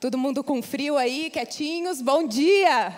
Todo 0.00 0.16
mundo 0.16 0.42
com 0.42 0.62
frio 0.62 0.96
aí, 0.96 1.28
quietinhos? 1.28 2.00
Bom 2.00 2.26
dia! 2.26 2.96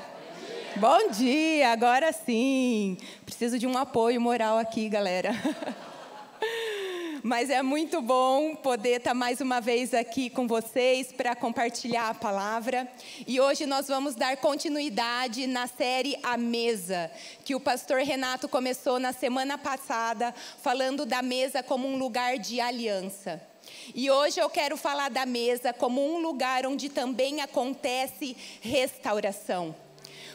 Bom 0.76 1.10
dia, 1.10 1.72
agora 1.72 2.12
sim. 2.12 2.96
Preciso 3.26 3.58
de 3.58 3.66
um 3.66 3.76
apoio 3.76 4.20
moral 4.20 4.56
aqui, 4.56 4.88
galera. 4.88 5.32
Mas 7.20 7.50
é 7.50 7.60
muito 7.60 8.00
bom 8.00 8.54
poder 8.54 8.98
estar 8.98 9.14
mais 9.14 9.40
uma 9.40 9.60
vez 9.60 9.92
aqui 9.92 10.30
com 10.30 10.46
vocês 10.46 11.12
para 11.12 11.34
compartilhar 11.34 12.08
a 12.08 12.14
palavra. 12.14 12.88
E 13.26 13.40
hoje 13.40 13.66
nós 13.66 13.88
vamos 13.88 14.14
dar 14.14 14.36
continuidade 14.36 15.48
na 15.48 15.66
série 15.66 16.16
A 16.22 16.36
Mesa, 16.36 17.10
que 17.44 17.56
o 17.56 17.60
pastor 17.60 17.98
Renato 17.98 18.48
começou 18.48 19.00
na 19.00 19.12
semana 19.12 19.58
passada, 19.58 20.32
falando 20.62 21.04
da 21.04 21.20
mesa 21.20 21.64
como 21.64 21.88
um 21.88 21.98
lugar 21.98 22.38
de 22.38 22.60
aliança. 22.60 23.51
E 23.94 24.10
hoje 24.10 24.40
eu 24.40 24.48
quero 24.48 24.76
falar 24.76 25.10
da 25.10 25.26
mesa 25.26 25.72
como 25.72 26.04
um 26.04 26.18
lugar 26.18 26.66
onde 26.66 26.88
também 26.88 27.40
acontece 27.40 28.36
restauração. 28.60 29.74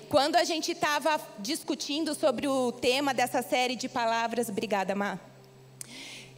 Quando 0.10 0.38
a 0.38 0.44
gente 0.44 0.72
estava 0.72 1.20
discutindo 1.40 2.16
sobre 2.16 2.48
o 2.48 2.72
tema 2.72 3.14
dessa 3.14 3.42
série 3.42 3.76
de 3.76 3.90
palavras, 3.90 4.48
obrigada, 4.48 4.96
Má. 4.96 5.20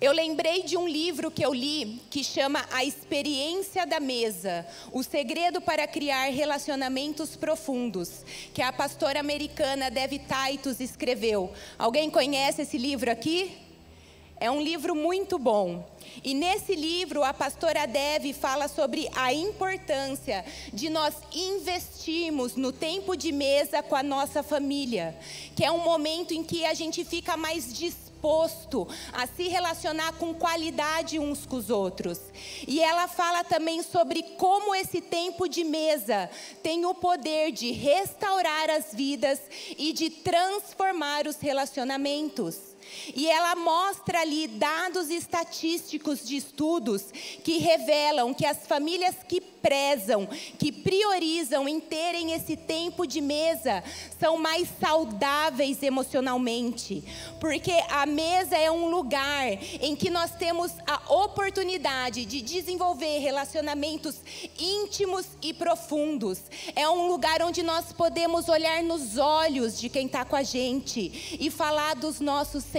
Eu 0.01 0.13
lembrei 0.13 0.63
de 0.63 0.77
um 0.77 0.87
livro 0.87 1.29
que 1.29 1.45
eu 1.45 1.53
li 1.53 2.01
que 2.09 2.23
chama 2.23 2.65
A 2.71 2.85
Experiência 2.85 3.85
da 3.85 3.99
Mesa: 3.99 4.65
O 4.93 5.03
Segredo 5.03 5.59
para 5.59 5.85
Criar 5.85 6.31
Relacionamentos 6.31 7.35
Profundos, 7.35 8.23
que 8.53 8.61
a 8.61 8.71
pastora 8.71 9.19
americana 9.19 9.91
Dev 9.91 10.13
Titus 10.13 10.79
escreveu. 10.79 11.51
Alguém 11.77 12.09
conhece 12.09 12.61
esse 12.61 12.77
livro 12.77 13.11
aqui? 13.11 13.68
É 14.39 14.49
um 14.49 14.61
livro 14.61 14.95
muito 14.95 15.37
bom. 15.37 15.85
E 16.23 16.33
nesse 16.33 16.73
livro, 16.73 17.23
a 17.23 17.33
pastora 17.33 17.85
Deve 17.85 18.31
fala 18.31 18.69
sobre 18.69 19.09
a 19.13 19.33
importância 19.33 20.45
de 20.73 20.89
nós 20.89 21.13
investirmos 21.33 22.55
no 22.55 22.71
tempo 22.71 23.17
de 23.17 23.33
mesa 23.33 23.83
com 23.83 23.95
a 23.95 24.03
nossa 24.03 24.41
família, 24.41 25.17
que 25.57 25.65
é 25.65 25.71
um 25.71 25.83
momento 25.83 26.33
em 26.33 26.41
que 26.41 26.65
a 26.65 26.73
gente 26.73 27.03
fica 27.03 27.35
mais 27.35 27.77
disposto 27.77 28.87
a 29.11 29.27
se 29.27 29.49
relacionar 29.49 30.13
com 30.13 30.33
qualidade 30.33 31.19
uns 31.19 31.45
com 31.45 31.57
os 31.57 31.69
outros. 31.69 32.19
E 32.65 32.79
ela 32.79 33.09
fala 33.09 33.43
também 33.43 33.83
sobre 33.83 34.23
como 34.37 34.73
esse 34.73 35.01
tempo 35.01 35.49
de 35.49 35.65
mesa 35.65 36.29
tem 36.63 36.85
o 36.85 36.95
poder 36.95 37.51
de 37.51 37.71
restaurar 37.71 38.69
as 38.69 38.93
vidas 38.93 39.39
e 39.77 39.91
de 39.91 40.09
transformar 40.09 41.27
os 41.27 41.37
relacionamentos. 41.41 42.68
E 43.15 43.27
ela 43.27 43.55
mostra 43.55 44.21
ali 44.21 44.47
dados 44.47 45.09
estatísticos 45.09 46.25
de 46.27 46.37
estudos 46.37 47.05
que 47.43 47.57
revelam 47.57 48.33
que 48.33 48.45
as 48.45 48.67
famílias 48.67 49.15
que 49.27 49.41
prezam, 49.61 50.27
que 50.57 50.71
priorizam 50.71 51.67
em 51.67 51.79
terem 51.79 52.33
esse 52.33 52.55
tempo 52.55 53.05
de 53.05 53.21
mesa, 53.21 53.83
são 54.19 54.37
mais 54.37 54.67
saudáveis 54.79 55.83
emocionalmente. 55.83 57.03
Porque 57.39 57.73
a 57.89 58.05
mesa 58.05 58.57
é 58.57 58.71
um 58.71 58.89
lugar 58.89 59.47
em 59.81 59.95
que 59.95 60.09
nós 60.09 60.31
temos 60.31 60.71
a 60.87 61.13
oportunidade 61.13 62.25
de 62.25 62.41
desenvolver 62.41 63.19
relacionamentos 63.19 64.15
íntimos 64.57 65.25
e 65.41 65.53
profundos. 65.53 66.39
É 66.75 66.87
um 66.89 67.07
lugar 67.07 67.41
onde 67.41 67.63
nós 67.63 67.91
podemos 67.91 68.49
olhar 68.49 68.81
nos 68.83 69.17
olhos 69.17 69.79
de 69.79 69.89
quem 69.89 70.05
está 70.05 70.25
com 70.25 70.35
a 70.35 70.43
gente 70.43 71.37
e 71.39 71.49
falar 71.49 71.95
dos 71.95 72.19
nossos 72.19 72.63
sentimentos. 72.63 72.78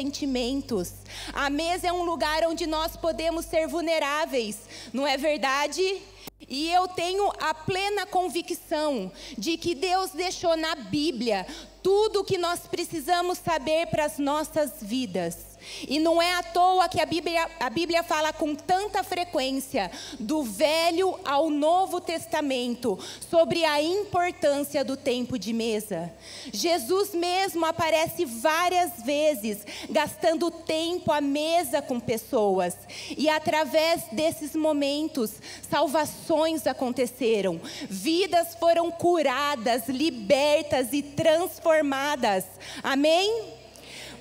A 1.32 1.50
mesa 1.50 1.88
é 1.88 1.92
um 1.92 2.02
lugar 2.02 2.42
onde 2.46 2.66
nós 2.66 2.96
podemos 2.96 3.44
ser 3.44 3.66
vulneráveis, 3.68 4.58
não 4.92 5.06
é 5.06 5.16
verdade? 5.16 6.00
E 6.48 6.70
eu 6.72 6.88
tenho 6.88 7.30
a 7.40 7.52
plena 7.52 8.06
convicção 8.06 9.12
de 9.36 9.56
que 9.56 9.74
Deus 9.74 10.10
deixou 10.10 10.56
na 10.56 10.74
Bíblia 10.74 11.46
tudo 11.82 12.20
o 12.20 12.24
que 12.24 12.38
nós 12.38 12.60
precisamos 12.60 13.38
saber 13.38 13.86
para 13.86 14.04
as 14.04 14.18
nossas 14.18 14.72
vidas. 14.80 15.49
E 15.88 15.98
não 15.98 16.20
é 16.20 16.34
à 16.34 16.42
toa 16.42 16.88
que 16.88 17.00
a 17.00 17.06
Bíblia, 17.06 17.48
a 17.58 17.70
Bíblia 17.70 18.02
fala 18.02 18.32
com 18.32 18.54
tanta 18.54 19.02
frequência 19.02 19.90
do 20.18 20.42
Velho 20.42 21.18
ao 21.24 21.50
Novo 21.50 22.00
Testamento 22.00 22.98
sobre 23.28 23.64
a 23.64 23.82
importância 23.82 24.84
do 24.84 24.96
tempo 24.96 25.38
de 25.38 25.52
mesa. 25.52 26.12
Jesus 26.52 27.14
mesmo 27.14 27.64
aparece 27.66 28.24
várias 28.24 29.02
vezes 29.04 29.64
gastando 29.88 30.50
tempo 30.50 31.12
à 31.12 31.20
mesa 31.20 31.82
com 31.82 32.00
pessoas. 32.00 32.76
E 33.16 33.28
através 33.28 34.04
desses 34.12 34.54
momentos, 34.54 35.32
salvações 35.68 36.66
aconteceram, 36.66 37.60
vidas 37.88 38.54
foram 38.54 38.90
curadas, 38.90 39.88
libertas 39.88 40.92
e 40.92 41.02
transformadas. 41.02 42.44
Amém? 42.82 43.59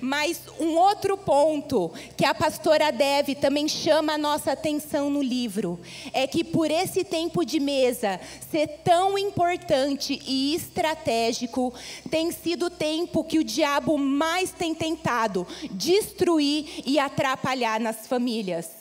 Mas 0.00 0.40
um 0.58 0.76
outro 0.76 1.16
ponto 1.16 1.92
que 2.16 2.24
a 2.24 2.34
pastora 2.34 2.90
Deve 2.90 3.34
também 3.34 3.68
chama 3.68 4.14
a 4.14 4.18
nossa 4.18 4.52
atenção 4.52 5.10
no 5.10 5.22
livro 5.22 5.78
é 6.12 6.26
que 6.26 6.42
por 6.42 6.70
esse 6.70 7.04
tempo 7.04 7.44
de 7.44 7.60
mesa 7.60 8.20
ser 8.50 8.66
tão 8.84 9.18
importante 9.18 10.20
e 10.26 10.54
estratégico, 10.54 11.72
tem 12.10 12.32
sido 12.32 12.66
o 12.66 12.70
tempo 12.70 13.24
que 13.24 13.38
o 13.38 13.44
diabo 13.44 13.98
mais 13.98 14.50
tem 14.52 14.74
tentado 14.74 15.46
destruir 15.70 16.82
e 16.84 16.98
atrapalhar 16.98 17.78
nas 17.78 18.06
famílias. 18.06 18.79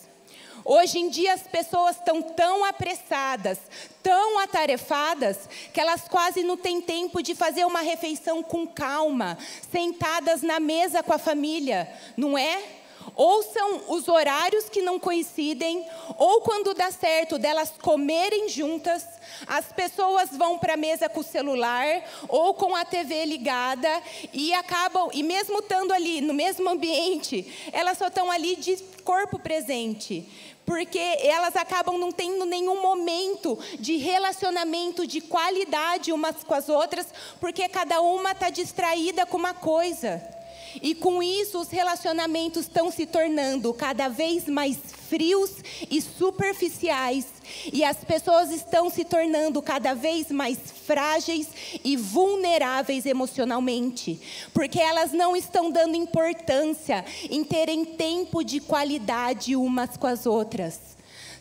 Hoje 0.66 1.00
em 1.00 1.09
dia 1.09 1.34
as 1.34 1.44
pessoas 1.44 1.96
estão 1.96 2.22
tão 2.22 2.66
apressadas, 2.66 3.59
tão 4.03 4.40
atarefadas, 4.40 5.50
que 5.74 5.80
elas 5.80 6.08
quase 6.08 6.44
não 6.44 6.58
têm 6.58 6.81
tempo 6.81 7.22
de 7.22 7.36
fazer 7.36 7.66
uma 7.66 7.81
refeição 7.81 8.44
com 8.44 8.68
calma, 8.68 9.38
sentadas 9.72 10.42
na 10.42 10.59
mesa 10.59 11.03
com 11.03 11.14
a 11.14 11.19
família, 11.19 11.90
não 12.18 12.38
é? 12.38 12.78
Ou 13.19 13.44
são 13.44 13.81
os 13.90 14.07
horários 14.07 14.69
que 14.69 14.81
não 14.81 14.97
coincidem, 14.97 15.85
ou 16.18 16.40
quando 16.40 16.74
dá 16.74 16.90
certo 16.90 17.38
delas 17.38 17.69
comerem 17.81 18.47
juntas, 18.47 19.06
as 19.46 19.66
pessoas 19.74 20.30
vão 20.31 20.57
para 20.57 20.75
a 20.75 20.78
mesa 20.78 21.09
com 21.09 21.19
o 21.19 21.24
celular 21.24 22.02
ou 22.30 22.53
com 22.53 22.74
a 22.74 22.85
TV 22.85 23.25
ligada 23.25 23.90
e 24.31 24.53
acabam, 24.53 25.09
e 25.13 25.22
mesmo 25.22 25.59
estando 25.59 25.91
ali 25.91 26.22
no 26.22 26.34
mesmo 26.34 26.69
ambiente, 26.69 27.69
elas 27.74 27.97
só 27.97 28.07
estão 28.07 28.31
ali 28.31 28.56
de 28.56 28.78
corpo 29.03 29.38
presente 29.38 30.25
porque 30.66 31.00
elas 31.00 31.57
acabam 31.57 31.97
não 31.97 32.13
tendo 32.13 32.46
nenhum 32.46 32.81
momento 32.81 33.59
de 33.80 33.97
relacionamento 33.97 35.06
de 35.06 35.19
qualidade 35.19 36.13
umas 36.13 36.41
com 36.46 36.53
as 36.53 36.69
outras, 36.69 37.07
porque 37.41 37.68
cada 37.68 38.00
uma 38.00 38.31
está 38.31 38.50
distraída 38.50 39.25
com 39.25 39.36
uma 39.36 39.53
coisa. 39.53 40.38
E 40.81 40.96
com 40.96 41.22
isso, 41.22 41.59
os 41.59 41.69
relacionamentos 41.69 42.63
estão 42.63 42.91
se 42.91 43.06
tornando 43.06 43.74
cada 43.74 44.07
vez 44.07 44.47
mais 44.47 44.78
frios 45.09 45.52
e 45.90 46.02
superficiais. 46.02 47.25
E 47.74 47.84
as 47.84 47.97
pessoas 48.03 48.52
estão 48.52 48.90
se 48.90 49.03
tornando 49.03 49.62
cada 49.62 49.94
vez 49.94 50.30
mais 50.30 50.57
frágeis 50.85 51.47
e 51.84 51.97
vulneráveis 51.97 53.06
emocionalmente, 53.06 54.19
porque 54.53 54.80
elas 54.80 55.12
não 55.12 55.35
estão 55.35 55.72
dando 55.72 55.96
importância 55.96 57.03
em 57.30 57.44
terem 57.44 57.84
tempo 57.86 58.44
de 58.44 58.59
qualidade 58.59 59.56
umas 59.56 59.97
com 59.97 60.07
as 60.07 60.25
outras. 60.25 60.99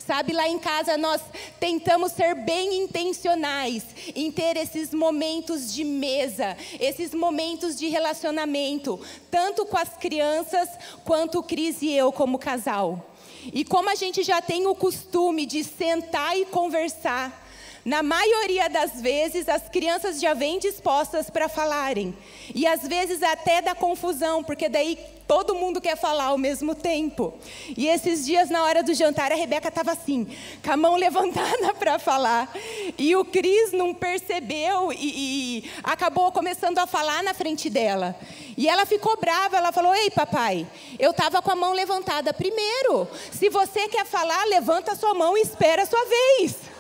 Sabe, 0.09 0.33
lá 0.33 0.49
em 0.49 0.59
casa 0.59 0.97
nós 0.97 1.21
tentamos 1.61 2.13
ser 2.13 2.35
bem 2.35 2.83
intencionais 2.83 3.83
em 4.17 4.33
ter 4.33 4.57
esses 4.57 4.95
momentos 4.95 5.71
de 5.71 5.85
mesa, 5.85 6.57
esses 6.81 7.13
momentos 7.13 7.79
de 7.79 7.89
relacionamento, 7.89 8.99
tanto 9.31 9.67
com 9.67 9.77
as 9.77 9.99
crianças 9.99 10.67
quanto 11.05 11.41
o 11.41 11.43
Cris 11.43 11.83
e 11.83 11.93
eu 11.93 12.11
como 12.11 12.39
casal. 12.39 13.15
E 13.53 13.67
como 13.67 13.91
a 13.91 13.95
gente 13.95 14.23
já 14.23 14.41
tem 14.41 14.67
o 14.67 14.75
costume 14.75 15.45
de 15.45 15.63
sentar 15.63 16.39
e 16.39 16.47
conversar, 16.47 17.47
na 17.88 18.03
maioria 18.03 18.69
das 18.69 19.01
vezes, 19.01 19.48
as 19.48 19.66
crianças 19.66 20.21
já 20.21 20.34
vêm 20.34 20.59
dispostas 20.59 21.30
para 21.30 21.48
falarem. 21.48 22.15
E 22.54 22.66
às 22.66 22.86
vezes 22.86 23.22
até 23.22 23.63
dá 23.63 23.74
confusão, 23.74 24.45
porque 24.45 24.68
daí 24.68 24.98
todo 25.27 25.54
mundo 25.54 25.80
quer 25.80 25.97
falar 25.97 26.27
ao 26.27 26.36
mesmo 26.36 26.74
tempo. 26.74 27.33
E 27.74 27.89
esses 27.89 28.27
dias, 28.27 28.51
na 28.51 28.63
hora 28.63 28.83
do 28.83 28.92
jantar, 28.92 29.33
a 29.33 29.34
Rebeca 29.34 29.68
estava 29.68 29.92
assim, 29.92 30.27
com 30.63 30.71
a 30.71 30.77
mão 30.77 30.97
levantada 31.01 31.72
para 31.78 31.98
falar. 31.98 32.54
E 32.98 33.16
o 33.16 33.24
Cris 33.24 33.72
não 33.72 33.95
percebeu 33.95 34.92
e, 34.92 35.63
e 35.63 35.71
acabou 35.83 36.30
começando 36.30 36.77
a 36.77 36.86
falar 36.86 37.22
na 37.22 37.33
frente 37.33 37.71
dela. 37.71 38.15
E 38.54 38.68
ela 38.68 38.84
ficou 38.84 39.16
brava, 39.16 39.57
ela 39.57 39.72
falou: 39.72 39.95
Ei, 39.95 40.10
papai, 40.10 40.66
eu 40.98 41.13
estava 41.13 41.41
com 41.41 41.53
a 41.53 41.57
mão 41.57 41.72
levantada 41.72 42.34
primeiro. 42.34 43.09
Se 43.33 43.48
você 43.48 43.89
quer 43.89 44.04
falar, 44.04 44.45
levanta 44.45 44.92
a 44.92 44.95
sua 44.95 45.15
mão 45.15 45.39
e 45.39 45.41
espera 45.41 45.84
a 45.84 45.86
sua 45.86 46.04
vez. 46.04 46.78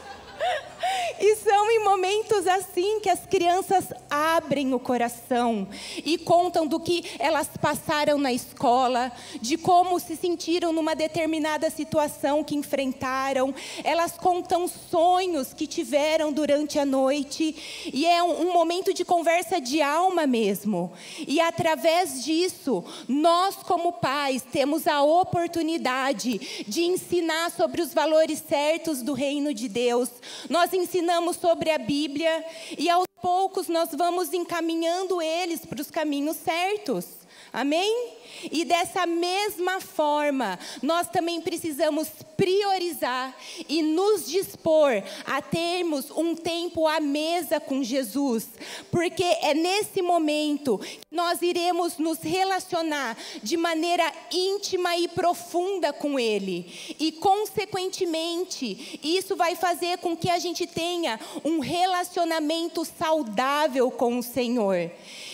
Momentos 1.88 2.46
assim 2.46 3.00
que 3.00 3.08
as 3.08 3.24
crianças 3.24 3.86
abrem 4.10 4.74
o 4.74 4.78
coração 4.78 5.66
e 6.04 6.18
contam 6.18 6.66
do 6.66 6.78
que 6.78 7.02
elas 7.18 7.48
passaram 7.58 8.18
na 8.18 8.30
escola, 8.30 9.10
de 9.40 9.56
como 9.56 9.98
se 9.98 10.14
sentiram 10.14 10.70
numa 10.70 10.94
determinada 10.94 11.70
situação 11.70 12.44
que 12.44 12.54
enfrentaram. 12.54 13.54
Elas 13.82 14.12
contam 14.18 14.68
sonhos 14.68 15.54
que 15.54 15.66
tiveram 15.66 16.30
durante 16.30 16.78
a 16.78 16.84
noite 16.84 17.56
e 17.90 18.04
é 18.04 18.22
um, 18.22 18.48
um 18.48 18.52
momento 18.52 18.92
de 18.92 19.02
conversa 19.02 19.58
de 19.58 19.80
alma 19.80 20.26
mesmo. 20.26 20.92
E 21.26 21.40
através 21.40 22.22
disso, 22.22 22.84
nós 23.08 23.56
como 23.56 23.94
pais 23.94 24.42
temos 24.42 24.86
a 24.86 25.02
oportunidade 25.02 26.64
de 26.68 26.82
ensinar 26.82 27.50
sobre 27.50 27.80
os 27.80 27.94
valores 27.94 28.44
certos 28.46 29.00
do 29.00 29.14
reino 29.14 29.54
de 29.54 29.68
Deus. 29.70 30.10
Nós 30.50 30.74
ensinamos 30.74 31.36
sobre 31.36 31.70
a 31.70 31.77
Bíblia 31.78 32.44
e 32.76 32.88
aos 32.90 33.06
poucos 33.22 33.68
nós 33.68 33.90
vamos 33.92 34.32
encaminhando 34.32 35.20
eles 35.22 35.64
para 35.64 35.80
os 35.80 35.90
caminhos 35.90 36.36
certos. 36.36 37.06
Amém? 37.52 38.18
E 38.52 38.64
dessa 38.64 39.06
mesma 39.06 39.80
forma, 39.80 40.58
nós 40.82 41.08
também 41.08 41.40
precisamos 41.40 42.08
priorizar 42.36 43.34
e 43.68 43.82
nos 43.82 44.28
dispor 44.28 45.02
a 45.26 45.42
termos 45.42 46.10
um 46.10 46.36
tempo 46.36 46.86
à 46.86 47.00
mesa 47.00 47.58
com 47.58 47.82
Jesus, 47.82 48.46
porque 48.92 49.24
é 49.24 49.54
nesse 49.54 50.00
momento 50.00 50.78
que 50.78 51.00
nós 51.10 51.42
iremos 51.42 51.98
nos 51.98 52.20
relacionar 52.20 53.16
de 53.42 53.56
maneira 53.56 54.12
íntima 54.30 54.96
e 54.96 55.08
profunda 55.08 55.92
com 55.92 56.18
Ele, 56.18 56.96
e 57.00 57.10
consequentemente, 57.10 59.00
isso 59.02 59.34
vai 59.34 59.56
fazer 59.56 59.98
com 59.98 60.16
que 60.16 60.30
a 60.30 60.38
gente 60.38 60.66
tenha 60.66 61.18
um 61.44 61.58
relacionamento 61.58 62.84
saudável 62.84 63.90
com 63.90 64.18
o 64.18 64.22
Senhor. 64.22 64.90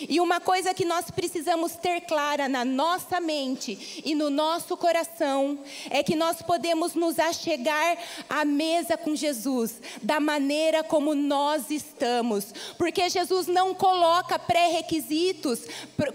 E 0.09 0.19
uma 0.19 0.39
coisa 0.39 0.73
que 0.73 0.85
nós 0.85 1.11
precisamos 1.11 1.75
ter 1.75 2.01
clara 2.07 2.47
na 2.47 2.63
nossa 2.63 3.19
mente 3.19 4.01
e 4.05 4.15
no 4.15 4.29
nosso 4.29 4.77
coração 4.77 5.59
é 5.89 6.03
que 6.03 6.15
nós 6.15 6.41
podemos 6.41 6.93
nos 6.93 7.19
achegar 7.19 7.97
à 8.29 8.45
mesa 8.45 8.97
com 8.97 9.15
Jesus 9.15 9.81
da 10.01 10.19
maneira 10.19 10.83
como 10.83 11.13
nós 11.13 11.69
estamos, 11.69 12.53
porque 12.77 13.09
Jesus 13.09 13.47
não 13.47 13.73
coloca 13.73 14.39
pré-requisitos 14.39 15.61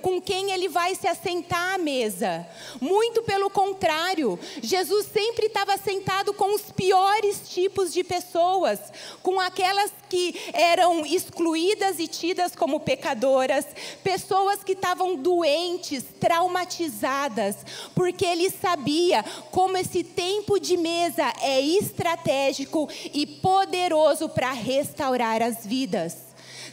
com 0.03 0.21
quem 0.21 0.51
ele 0.51 0.69
vai 0.69 0.95
se 0.95 1.07
assentar 1.07 1.75
à 1.75 1.79
mesa. 1.79 2.47
Muito 2.81 3.23
pelo 3.23 3.51
contrário, 3.51 4.39
Jesus 4.63 5.07
sempre 5.07 5.47
estava 5.47 5.77
sentado 5.77 6.33
com 6.33 6.55
os 6.55 6.71
piores 6.73 7.49
tipos 7.49 7.93
de 7.93 8.05
pessoas, 8.05 8.79
com 9.23 9.41
aquelas 9.41 9.91
que 10.09 10.35
eram 10.53 11.07
excluídas 11.07 11.99
e 11.99 12.09
tidas 12.09 12.55
como 12.57 12.81
pecadoras, 12.81 13.65
pessoas 14.03 14.65
que 14.65 14.73
estavam 14.73 15.15
doentes, 15.15 15.80
traumatizadas, 16.21 17.57
porque 17.95 18.25
ele 18.25 18.51
sabia 18.51 19.25
como 19.51 19.77
esse 19.77 20.05
tempo 20.05 20.59
de 20.59 20.77
mesa 20.77 21.33
é 21.41 21.61
estratégico 21.61 22.89
e 23.13 23.27
poderoso 23.27 24.29
para 24.29 24.53
restaurar 24.53 25.43
as 25.43 25.65
vidas 25.65 26.31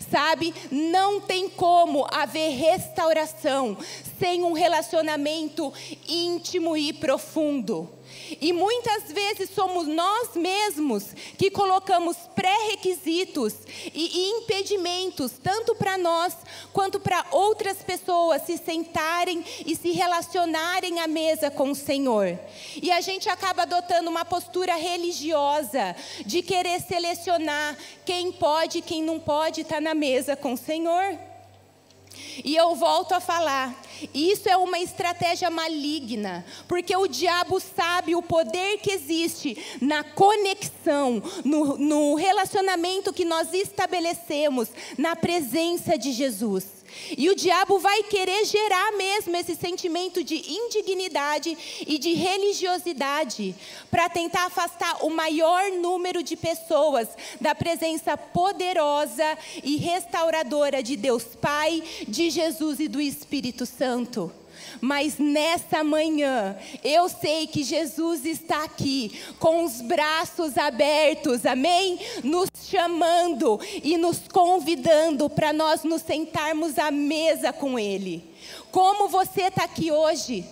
sabe? 0.10 0.54
Não 0.72 1.20
tem 1.20 1.50
como 1.50 2.08
haver 2.10 2.52
restauração 2.52 3.78
sem 4.20 4.44
um 4.44 4.54
relacionamento 4.54 5.74
íntimo 6.08 6.78
e 6.78 6.94
profundo. 6.94 7.90
E 8.42 8.52
muitas 8.52 9.12
vezes 9.12 9.50
somos 9.50 9.88
nós 9.88 10.36
mesmos 10.36 11.14
que 11.38 11.50
colocamos 11.50 12.18
pré-requisitos 12.36 13.54
e 13.94 14.30
impedimentos, 14.32 15.34
tanto 15.42 15.76
para 15.76 15.98
nós 15.98 16.36
quanto 16.74 17.00
para 17.00 17.26
outras 17.32 17.78
pessoas 17.78 18.44
se 18.44 18.58
sentarem 18.58 19.44
e 19.66 19.76
se 19.76 19.92
relacionarem 19.92 21.00
à 21.00 21.08
mesa 21.08 21.50
com 21.50 21.72
o 21.72 21.76
Senhor. 21.76 22.38
E 22.82 22.92
a 22.92 23.02
gente 23.02 23.30
acaba 23.30 23.64
adotando 23.64 24.10
uma 24.10 24.26
postura 24.26 24.76
religiosa 24.76 25.96
de 26.26 26.42
querer 26.42 26.82
selecionar 26.82 27.78
quem 28.06 28.32
pode 28.32 28.80
e 28.80 28.82
quem 28.82 29.02
não 29.02 29.20
pode 29.20 29.62
estar 29.62 29.82
na 29.82 29.94
mesa 29.94 30.36
com 30.36 30.54
o 30.54 30.58
Senhor. 30.58 31.18
E 32.44 32.56
eu 32.56 32.76
volto 32.76 33.14
a 33.14 33.20
falar, 33.20 33.76
isso 34.14 34.48
é 34.48 34.56
uma 34.56 34.80
estratégia 34.80 35.50
maligna, 35.50 36.46
porque 36.68 36.96
o 36.96 37.08
diabo 37.08 37.60
sabe 37.60 38.16
o 38.16 38.22
poder 38.22 38.78
que 38.78 38.92
existe 38.92 39.58
na 39.82 40.04
conexão, 40.04 41.22
no, 41.44 41.78
no 41.78 42.16
relacionamento 42.16 43.14
que 43.14 43.26
nós 43.26 43.54
estabelecemos 43.54 44.70
na 44.98 45.16
presença 45.16 45.98
de 45.98 46.12
Jesus. 46.12 46.77
E 47.18 47.30
o 47.30 47.36
diabo 47.36 47.80
vai 47.80 48.04
querer 48.04 48.46
gerar 48.46 48.92
mesmo 48.94 49.36
esse 49.36 49.56
sentimento 49.56 50.24
de 50.24 50.36
indignidade 50.36 51.58
e 51.86 51.98
de 51.98 52.14
religiosidade 52.14 53.56
para 53.90 54.10
tentar 54.10 54.46
afastar 54.46 55.06
o 55.06 55.10
maior 55.10 55.72
número 55.72 56.24
de 56.24 56.36
pessoas 56.36 57.08
da 57.40 57.54
presença 57.54 58.18
poderosa 58.18 59.38
e 59.64 59.78
restauradora 59.78 60.82
de 60.82 60.96
Deus 60.96 61.24
Pai, 61.24 61.84
de 62.08 62.30
Jesus 62.30 62.80
e 62.80 62.88
do 62.88 63.02
Espírito 63.02 63.66
Santo. 63.66 64.32
Mas 64.82 65.18
nessa 65.18 65.84
manhã, 65.84 66.56
eu 66.84 67.10
sei 67.10 67.48
que 67.48 67.64
Jesus 67.64 68.26
está 68.26 68.64
aqui, 68.64 69.20
com 69.40 69.64
os 69.64 69.82
braços 69.82 70.58
abertos, 70.58 71.46
amém? 71.46 72.00
Nos 72.24 72.50
chamando 72.70 73.60
e 73.84 73.98
nos 73.98 74.20
convidando 74.28 75.30
para 75.30 75.54
nós 75.54 75.84
nos 75.84 76.02
sentarmos 76.02 76.78
à 76.78 76.92
mesa 76.92 77.52
com 77.54 77.78
Ele. 77.78 78.24
Como 78.72 79.08
você 79.08 79.44
está 79.44 79.64
aqui 79.64 79.92
hoje? 79.92 80.46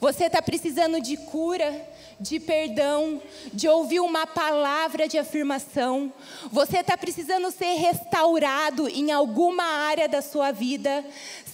Você 0.00 0.24
está 0.24 0.42
precisando 0.42 1.00
de 1.00 1.16
cura? 1.16 1.93
De 2.24 2.40
perdão, 2.40 3.20
de 3.52 3.68
ouvir 3.68 4.00
uma 4.00 4.26
palavra 4.26 5.06
de 5.06 5.18
afirmação. 5.18 6.10
Você 6.50 6.78
está 6.78 6.96
precisando 6.96 7.50
ser 7.50 7.74
restaurado 7.74 8.88
em 8.88 9.12
alguma 9.12 9.62
área 9.62 10.08
da 10.08 10.22
sua 10.22 10.50
vida. 10.50 11.04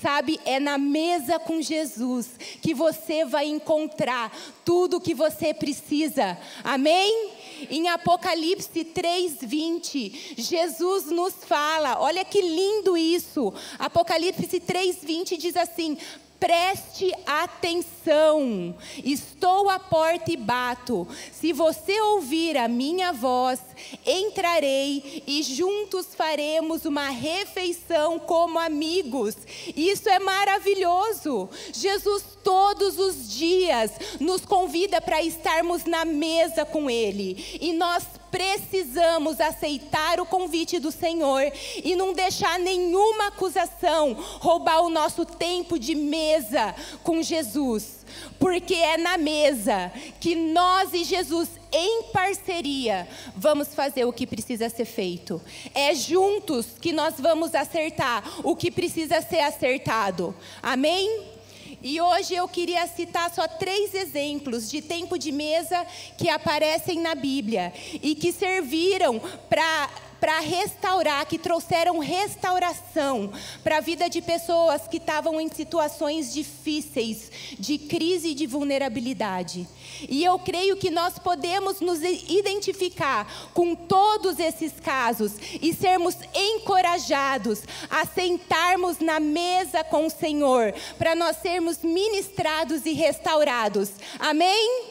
Sabe, 0.00 0.40
é 0.46 0.60
na 0.60 0.78
mesa 0.78 1.40
com 1.40 1.60
Jesus 1.60 2.30
que 2.62 2.72
você 2.72 3.24
vai 3.24 3.46
encontrar 3.46 4.32
tudo 4.64 4.98
o 4.98 5.00
que 5.00 5.12
você 5.12 5.52
precisa. 5.52 6.38
Amém? 6.62 7.32
Em 7.68 7.88
Apocalipse 7.88 8.84
3:20, 8.84 10.36
Jesus 10.38 11.06
nos 11.06 11.34
fala, 11.44 12.00
olha 12.00 12.24
que 12.24 12.40
lindo 12.40 12.96
isso. 12.96 13.52
Apocalipse 13.76 14.60
3:20 14.60 15.36
diz 15.36 15.56
assim: 15.56 15.98
Preste 16.40 17.12
atenção, 17.26 18.74
estou 19.04 19.68
à 19.68 19.78
porta 19.78 20.32
e 20.32 20.38
bato. 20.38 21.06
Se 21.30 21.52
você 21.52 22.00
ouvir 22.00 22.56
a 22.56 22.66
minha 22.66 23.12
voz, 23.12 23.60
entrarei 24.06 25.22
e 25.26 25.42
juntos 25.42 26.14
faremos 26.14 26.86
uma 26.86 27.10
refeição 27.10 28.18
como 28.18 28.58
amigos. 28.58 29.36
Isso 29.76 30.08
é 30.08 30.18
maravilhoso. 30.18 31.46
Jesus 31.74 32.24
todos 32.42 32.98
os 32.98 33.30
dias 33.30 33.92
nos 34.18 34.46
convida 34.46 34.98
para 34.98 35.22
estarmos 35.22 35.84
na 35.84 36.06
mesa 36.06 36.64
com 36.64 36.88
Ele. 36.88 37.58
E 37.60 37.74
nós 37.74 38.02
precisamos 38.30 39.40
aceitar 39.40 40.20
o 40.20 40.26
convite 40.26 40.78
do 40.78 40.90
Senhor 40.92 41.52
e 41.82 41.96
não 41.96 42.12
deixar 42.12 42.58
nenhuma 42.58 43.28
acusação 43.28 44.14
roubar 44.38 44.82
o 44.82 44.90
nosso 44.90 45.24
tempo 45.24 45.78
de 45.78 45.94
mesa 45.94 46.74
com 47.02 47.22
Jesus. 47.22 48.00
Porque 48.38 48.74
é 48.74 48.96
na 48.96 49.16
mesa 49.16 49.92
que 50.18 50.34
nós 50.34 50.92
e 50.92 51.04
Jesus, 51.04 51.48
em 51.72 52.04
parceria, 52.12 53.06
vamos 53.36 53.74
fazer 53.74 54.04
o 54.04 54.12
que 54.12 54.26
precisa 54.26 54.68
ser 54.68 54.84
feito. 54.84 55.40
É 55.74 55.94
juntos 55.94 56.66
que 56.80 56.92
nós 56.92 57.14
vamos 57.18 57.54
acertar 57.54 58.24
o 58.42 58.56
que 58.56 58.70
precisa 58.70 59.20
ser 59.22 59.40
acertado. 59.40 60.34
Amém? 60.62 61.39
E 61.82 61.98
hoje 62.00 62.34
eu 62.34 62.46
queria 62.46 62.86
citar 62.86 63.34
só 63.34 63.48
três 63.48 63.94
exemplos 63.94 64.70
de 64.70 64.82
tempo 64.82 65.18
de 65.18 65.32
mesa 65.32 65.86
que 66.18 66.28
aparecem 66.28 67.00
na 67.00 67.14
Bíblia 67.14 67.72
e 68.02 68.14
que 68.14 68.32
serviram 68.32 69.18
para 69.48 69.88
para 70.20 70.38
restaurar, 70.40 71.26
que 71.26 71.38
trouxeram 71.38 71.98
restauração 71.98 73.32
para 73.64 73.78
a 73.78 73.80
vida 73.80 74.08
de 74.08 74.20
pessoas 74.20 74.86
que 74.86 74.98
estavam 74.98 75.40
em 75.40 75.48
situações 75.48 76.32
difíceis, 76.32 77.30
de 77.58 77.78
crise 77.78 78.28
e 78.28 78.34
de 78.34 78.46
vulnerabilidade. 78.46 79.66
E 80.08 80.22
eu 80.22 80.38
creio 80.38 80.76
que 80.76 80.90
nós 80.90 81.18
podemos 81.18 81.80
nos 81.80 82.00
identificar 82.02 83.50
com 83.54 83.74
todos 83.74 84.38
esses 84.38 84.72
casos 84.80 85.32
e 85.60 85.72
sermos 85.74 86.16
encorajados 86.34 87.62
a 87.88 88.04
sentarmos 88.06 88.98
na 88.98 89.18
mesa 89.18 89.82
com 89.82 90.06
o 90.06 90.10
Senhor, 90.10 90.74
para 90.98 91.14
nós 91.14 91.36
sermos 91.38 91.78
ministrados 91.82 92.84
e 92.84 92.92
restaurados. 92.92 93.90
Amém? 94.18 94.89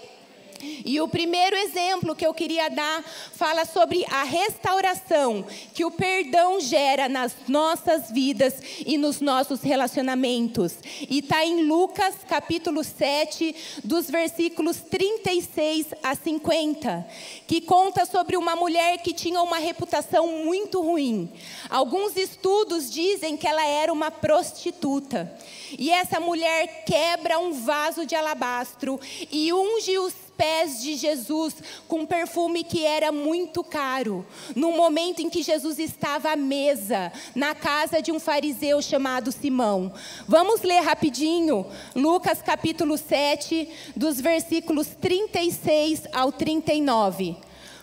E 0.62 1.00
o 1.02 1.08
primeiro 1.08 1.56
exemplo 1.56 2.16
que 2.16 2.26
eu 2.26 2.34
queria 2.34 2.70
dar 2.70 3.04
fala 3.34 3.66
sobre 3.66 4.06
a 4.10 4.24
restauração 4.24 5.46
que 5.74 5.86
o 5.86 5.92
perdão 5.92 6.60
gera 6.60 7.08
nas 7.08 7.34
nossas 7.48 8.12
vidas 8.12 8.56
e 8.86 8.98
nos 8.98 9.22
nossos 9.22 9.62
relacionamentos. 9.62 10.76
E 11.10 11.20
está 11.20 11.46
em 11.46 11.64
Lucas 11.64 12.16
capítulo 12.28 12.84
7, 12.84 13.56
dos 13.84 14.10
versículos 14.10 14.78
36 14.78 15.88
a 16.04 16.16
50, 16.16 17.08
que 17.48 17.62
conta 17.62 18.06
sobre 18.06 18.38
uma 18.38 18.56
mulher 18.56 18.98
que 19.00 19.14
tinha 19.14 19.42
uma 19.42 19.58
reputação 19.58 20.28
muito 20.28 20.82
ruim. 20.82 21.32
Alguns 21.70 22.16
estudos 22.16 22.92
dizem 22.92 23.38
que 23.38 23.48
ela 23.48 23.66
era 23.66 23.92
uma 23.92 24.12
prostituta. 24.12 25.32
E 25.78 25.90
essa 25.92 26.20
mulher 26.20 26.84
quebra 26.86 27.40
um 27.40 27.52
vaso 27.52 28.06
de 28.06 28.16
alabastro 28.16 29.00
e 29.32 29.54
unge 29.54 29.98
os 29.98 30.29
pés 30.40 30.82
de 30.82 30.96
Jesus 30.96 31.56
com 31.86 32.00
um 32.00 32.06
perfume 32.06 32.64
que 32.64 32.86
era 32.86 33.12
muito 33.12 33.62
caro, 33.62 34.26
no 34.56 34.72
momento 34.72 35.22
em 35.22 35.30
que 35.30 35.44
Jesus 35.44 35.78
estava 35.78 36.32
à 36.32 36.36
mesa, 36.38 37.12
na 37.36 37.54
casa 37.54 38.02
de 38.02 38.10
um 38.10 38.22
fariseu 38.22 38.82
chamado 38.82 39.34
Simão. 39.34 39.92
Vamos 40.26 40.62
ler 40.62 40.80
rapidinho, 40.80 41.66
Lucas 41.94 42.42
capítulo 42.42 42.98
7, 42.98 43.68
dos 43.98 44.22
versículos 44.22 44.88
36 44.88 46.04
ao 46.14 46.32
39. 46.32 47.36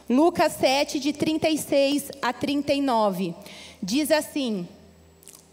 Lucas 0.09 0.55
7, 0.55 0.99
de 0.99 1.13
36 1.13 2.11
a 2.23 2.33
39. 2.33 3.35
Diz 3.83 4.11
assim: 4.11 4.67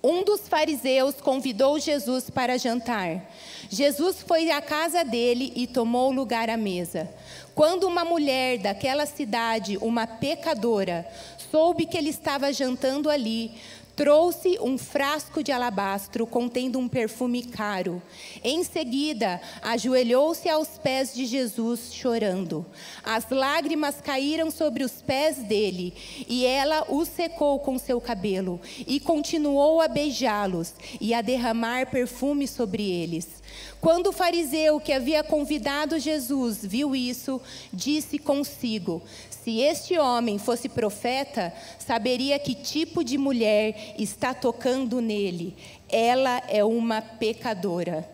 Um 0.05 0.21
dos 0.21 0.49
fariseus 0.49 1.15
convidou 1.21 1.79
Jesus 1.79 2.29
para 2.29 2.57
jantar. 2.57 3.21
Jesus 3.69 4.21
foi 4.21 4.51
à 4.51 4.61
casa 4.61 5.01
dele 5.05 5.53
e 5.55 5.65
tomou 5.65 6.11
lugar 6.11 6.49
à 6.49 6.57
mesa. 6.57 7.09
Quando 7.55 7.87
uma 7.87 8.03
mulher 8.03 8.57
daquela 8.57 9.05
cidade, 9.05 9.77
uma 9.77 10.05
pecadora, 10.05 11.07
soube 11.49 11.85
que 11.85 11.97
ele 11.97 12.09
estava 12.09 12.51
jantando 12.51 13.09
ali, 13.09 13.53
trouxe 13.95 14.57
um 14.59 14.77
frasco 14.77 15.43
de 15.43 15.51
alabastro 15.51 16.25
contendo 16.25 16.79
um 16.79 16.87
perfume 16.87 17.43
caro. 17.43 18.01
Em 18.43 18.63
seguida, 18.63 19.39
ajoelhou-se 19.61 20.49
aos 20.49 20.69
pés 20.79 21.13
de 21.13 21.25
Jesus, 21.25 21.93
chorando. 21.93 22.65
As 23.03 23.29
lágrimas 23.29 24.01
caíram 24.01 24.49
sobre 24.49 24.83
os 24.83 25.01
pés 25.01 25.37
dele, 25.37 25.93
e 26.27 26.45
ela 26.45 26.85
os 26.89 27.07
secou 27.07 27.59
com 27.59 27.77
seu 27.77 28.01
cabelo, 28.01 28.59
e 28.87 28.99
continuou 28.99 29.81
a 29.81 29.87
beijá-los 29.87 30.73
e 30.99 31.13
a 31.13 31.21
derramar 31.21 31.89
perfume 31.89 32.47
sobre 32.47 32.89
eles. 32.89 33.43
Quando 33.79 34.07
o 34.07 34.13
fariseu 34.13 34.79
que 34.79 34.93
havia 34.93 35.23
convidado 35.23 35.99
Jesus 35.99 36.59
viu 36.63 36.95
isso, 36.95 37.41
disse 37.71 38.17
consigo: 38.17 39.01
Se 39.43 39.59
este 39.59 39.99
homem 39.99 40.37
fosse 40.37 40.69
profeta, 40.69 41.53
saberia 41.77 42.39
que 42.39 42.55
tipo 42.55 43.03
de 43.03 43.17
mulher 43.17 43.93
está 43.99 44.33
tocando 44.33 45.01
nele. 45.01 45.53
Ela 45.89 46.41
é 46.47 46.63
uma 46.63 47.01
pecadora. 47.01 48.09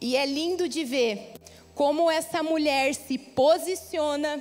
E 0.00 0.16
é 0.16 0.24
lindo 0.24 0.68
de 0.68 0.84
ver 0.84 1.32
como 1.74 2.08
essa 2.08 2.44
mulher 2.44 2.94
se 2.94 3.18
posiciona 3.18 4.40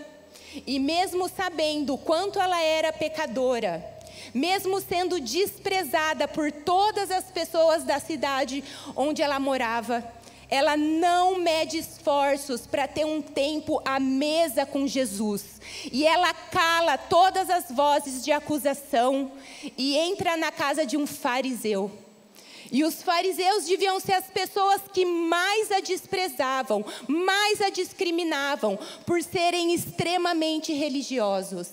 e 0.65 0.77
mesmo 0.77 1.27
sabendo 1.27 1.95
o 1.95 1.97
quanto 1.97 2.39
ela 2.39 2.61
era 2.61 2.93
pecadora, 2.93 3.83
mesmo 4.31 4.79
sendo 4.79 5.19
desprezada 5.19 6.27
por 6.27 6.51
todas 6.51 7.09
as 7.09 7.25
pessoas 7.31 7.83
da 7.83 7.99
cidade 7.99 8.63
onde 8.95 9.23
ela 9.23 9.39
morava, 9.39 10.03
ela 10.49 10.77
não 10.77 11.39
mede 11.39 11.77
esforços 11.77 12.65
para 12.65 12.87
ter 12.87 13.05
um 13.05 13.21
tempo 13.21 13.81
à 13.85 13.99
mesa 13.99 14.65
com 14.65 14.87
Jesus. 14.87 15.59
E 15.91 16.05
ela 16.05 16.33
cala 16.33 16.97
todas 16.97 17.49
as 17.49 17.69
vozes 17.69 18.23
de 18.23 18.31
acusação 18.31 19.31
e 19.77 19.97
entra 19.97 20.37
na 20.37 20.51
casa 20.51 20.85
de 20.85 20.95
um 20.95 21.05
fariseu. 21.05 22.06
E 22.71 22.83
os 22.83 23.01
fariseus 23.01 23.65
deviam 23.65 23.99
ser 23.99 24.13
as 24.13 24.27
pessoas 24.27 24.81
que 24.93 25.05
mais 25.05 25.71
a 25.71 25.79
desprezavam, 25.79 26.83
mais 27.07 27.61
a 27.61 27.69
discriminavam, 27.69 28.77
por 29.05 29.21
serem 29.21 29.73
extremamente 29.73 30.73
religiosos. 30.73 31.69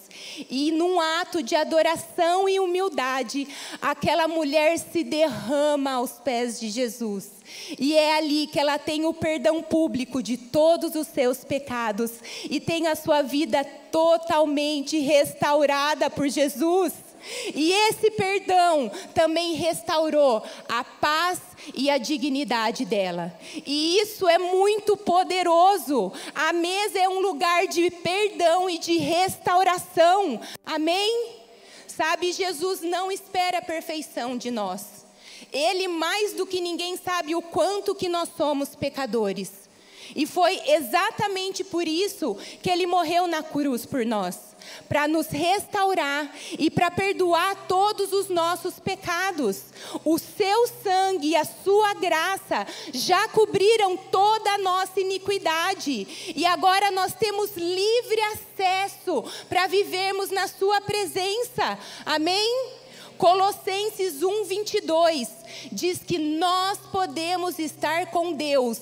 E 0.51 0.71
num 0.73 1.01
ato 1.01 1.43
de 1.43 1.55
adoração 1.55 2.49
e 2.49 2.61
humildade, 2.61 3.47
aquela 3.81 4.29
mulher 4.29 4.79
se 4.79 5.03
derrama 5.03 5.93
aos 5.93 6.13
pés 6.13 6.61
de 6.61 6.69
Jesus. 6.69 7.31
E 7.79 7.95
é 7.95 8.17
ali 8.17 8.47
que 8.47 8.59
ela 8.59 8.79
tem 8.79 9.05
o 9.05 9.13
perdão 9.13 9.63
público 9.63 10.23
de 10.23 10.37
todos 10.37 10.95
os 10.95 11.07
seus 11.07 11.45
pecados 11.45 12.11
e 12.49 12.59
tem 12.61 12.87
a 12.87 12.97
sua 12.97 13.23
vida 13.23 13.65
totalmente 13.91 14.99
restaurada 14.99 16.09
por 16.11 16.29
Jesus. 16.29 16.93
E 17.55 17.73
esse 17.89 18.11
perdão 18.11 18.91
também 19.15 19.55
restaurou 19.55 20.43
a 20.69 20.85
paz 20.85 21.41
e 21.75 21.89
a 21.89 21.99
dignidade 21.99 22.85
dela. 22.85 23.33
E 23.67 23.99
isso 23.99 24.29
é 24.29 24.39
muito 24.39 24.97
poderoso. 24.97 26.13
A 26.35 26.53
mesa 26.53 26.99
é 26.99 27.09
um 27.09 27.21
lugar 27.21 27.67
de 27.67 27.91
perdão 27.91 28.69
e 28.69 28.79
de 28.79 28.99
restauração. 28.99 30.41
Amém? 30.65 31.45
Sabe, 31.87 32.33
Jesus 32.33 32.83
não 32.83 33.11
espera 33.11 33.59
a 33.59 33.63
perfeição 33.63 34.37
de 34.37 34.51
nós. 34.51 35.07
Ele 35.53 35.87
mais 35.87 36.33
do 36.33 36.45
que 36.45 36.61
ninguém 36.61 36.97
sabe 36.97 37.35
o 37.35 37.41
quanto 37.41 37.95
que 37.95 38.09
nós 38.09 38.29
somos 38.37 38.75
pecadores. 38.75 39.64
E 40.15 40.27
foi 40.27 40.61
exatamente 40.67 41.65
por 41.65 41.87
isso 41.87 42.37
que 42.63 42.71
ele 42.71 42.87
morreu 42.87 43.27
na 43.27 43.43
cruz 43.43 43.87
por 43.87 44.05
nós 44.05 44.55
para 44.89 45.07
nos 45.07 45.29
restaurar 45.29 46.31
e 46.59 46.71
para 46.71 46.91
perdoar 46.91 47.67
todos 47.67 48.13
os 48.13 48.29
nossos 48.29 48.79
pecados. 48.79 49.63
O 50.05 50.19
seu 50.19 50.67
sangue 50.83 51.29
e 51.29 51.37
a 51.37 51.45
sua 51.45 51.95
graça 51.95 52.67
já 52.93 53.29
cobriram 53.29 53.97
toda 53.97 54.51
a 54.53 54.59
nossa 54.59 55.01
iniquidade 55.01 56.33
e 56.35 56.45
agora 56.47 56.91
nós 56.91 57.13
temos 57.15 57.57
livre 57.57 58.21
acesso 58.33 59.25
para 59.49 59.67
vivermos 59.67 60.31
na 60.31 60.49
sua 60.49 60.81
presença. 60.81 61.79
Amém? 62.05 62.73
Colossenses 63.17 64.23
1, 64.23 64.45
22 64.45 65.29
diz 65.71 65.99
que 65.99 66.19
nós 66.19 66.79
podemos 66.91 67.59
estar 67.61 68.07
com 68.07 68.33
Deus 68.33 68.81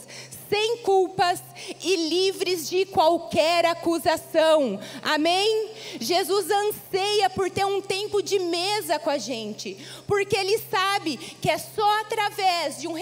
sem 0.53 0.77
culpas 0.83 1.43
e 1.83 1.97
livres 2.11 2.69
de 2.69 2.85
qualquer 2.85 3.65
acusação. 3.65 4.79
Amém? 5.01 5.71
Jesus 5.99 6.47
anseia 6.51 7.31
por 7.31 7.51
ter 7.51 7.65
um 7.65 7.81
tempo 7.81 8.23
de 8.23 8.39
mesa 8.39 8.99
com 8.99 9.09
a 9.09 9.17
gente, 9.17 9.79
porque 10.07 10.37
Ele 10.37 10.59
sabe 10.71 11.17
que 11.17 11.49
é 11.49 11.57
só 11.57 12.01
através 12.01 12.79
de 12.79 12.87
um, 12.87 12.93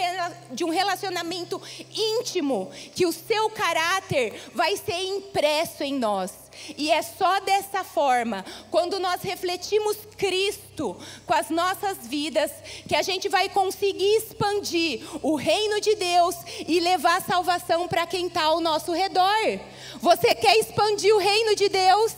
de 0.53 0.63
um 0.63 0.71
relacionamento 0.71 1.61
íntimo 1.93 2.71
que 2.95 3.05
o 3.05 3.13
seu 3.13 3.51
caráter 3.51 4.41
vai 4.55 4.77
ser 4.77 5.03
impresso 5.03 5.83
em 5.83 5.95
nós. 5.95 6.40
E 6.77 6.91
é 6.91 7.03
só 7.03 7.41
dessa 7.41 7.85
forma, 7.85 8.45
quando 8.71 8.99
nós 8.99 9.23
refletimos 9.23 9.97
Cristo 10.17 10.97
com 11.27 11.35
as 11.35 11.51
nossas 11.51 11.99
vidas, 12.07 12.51
que 12.89 12.95
a 12.95 13.03
gente 13.03 13.29
vai 13.29 13.49
conseguir 13.49 14.17
expandir 14.17 15.01
o 15.23 15.35
reino 15.35 15.81
de 15.81 15.95
Deus 15.95 16.37
e 16.67 16.81
levar 16.81 17.23
salvação 17.23 17.89
para 17.89 18.07
quem 18.07 18.27
está 18.27 18.43
ao 18.43 18.61
nosso 18.61 18.93
redor. 18.93 19.61
Você 20.01 20.35
quer 20.35 20.57
expandir 20.59 21.15
o 21.15 21.19
reino 21.19 21.55
de 21.55 21.69
Deus? 21.69 22.15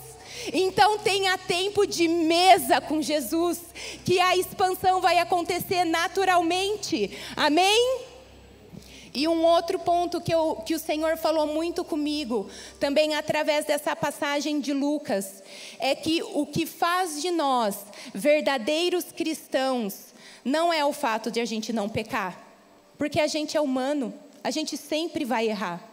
Então 0.52 0.98
tenha 0.98 1.38
tempo 1.38 1.86
de 1.86 2.08
mesa 2.08 2.80
com 2.80 3.00
Jesus, 3.00 3.60
que 4.04 4.18
a 4.18 4.36
expansão 4.36 5.00
vai 5.00 5.18
acontecer 5.18 5.84
naturalmente. 5.84 7.16
Amém? 7.36 8.11
E 9.14 9.28
um 9.28 9.44
outro 9.44 9.78
ponto 9.78 10.20
que, 10.20 10.32
eu, 10.32 10.62
que 10.64 10.74
o 10.74 10.78
Senhor 10.78 11.18
falou 11.18 11.46
muito 11.46 11.84
comigo, 11.84 12.48
também 12.80 13.14
através 13.14 13.66
dessa 13.66 13.94
passagem 13.94 14.58
de 14.58 14.72
Lucas, 14.72 15.42
é 15.78 15.94
que 15.94 16.22
o 16.22 16.46
que 16.46 16.64
faz 16.64 17.20
de 17.20 17.30
nós 17.30 17.76
verdadeiros 18.14 19.12
cristãos 19.12 20.12
não 20.44 20.72
é 20.72 20.84
o 20.84 20.92
fato 20.92 21.30
de 21.30 21.40
a 21.40 21.44
gente 21.44 21.72
não 21.72 21.88
pecar, 21.88 22.40
porque 22.96 23.20
a 23.20 23.26
gente 23.26 23.56
é 23.56 23.60
humano, 23.60 24.14
a 24.42 24.50
gente 24.50 24.76
sempre 24.76 25.24
vai 25.24 25.48
errar. 25.48 25.88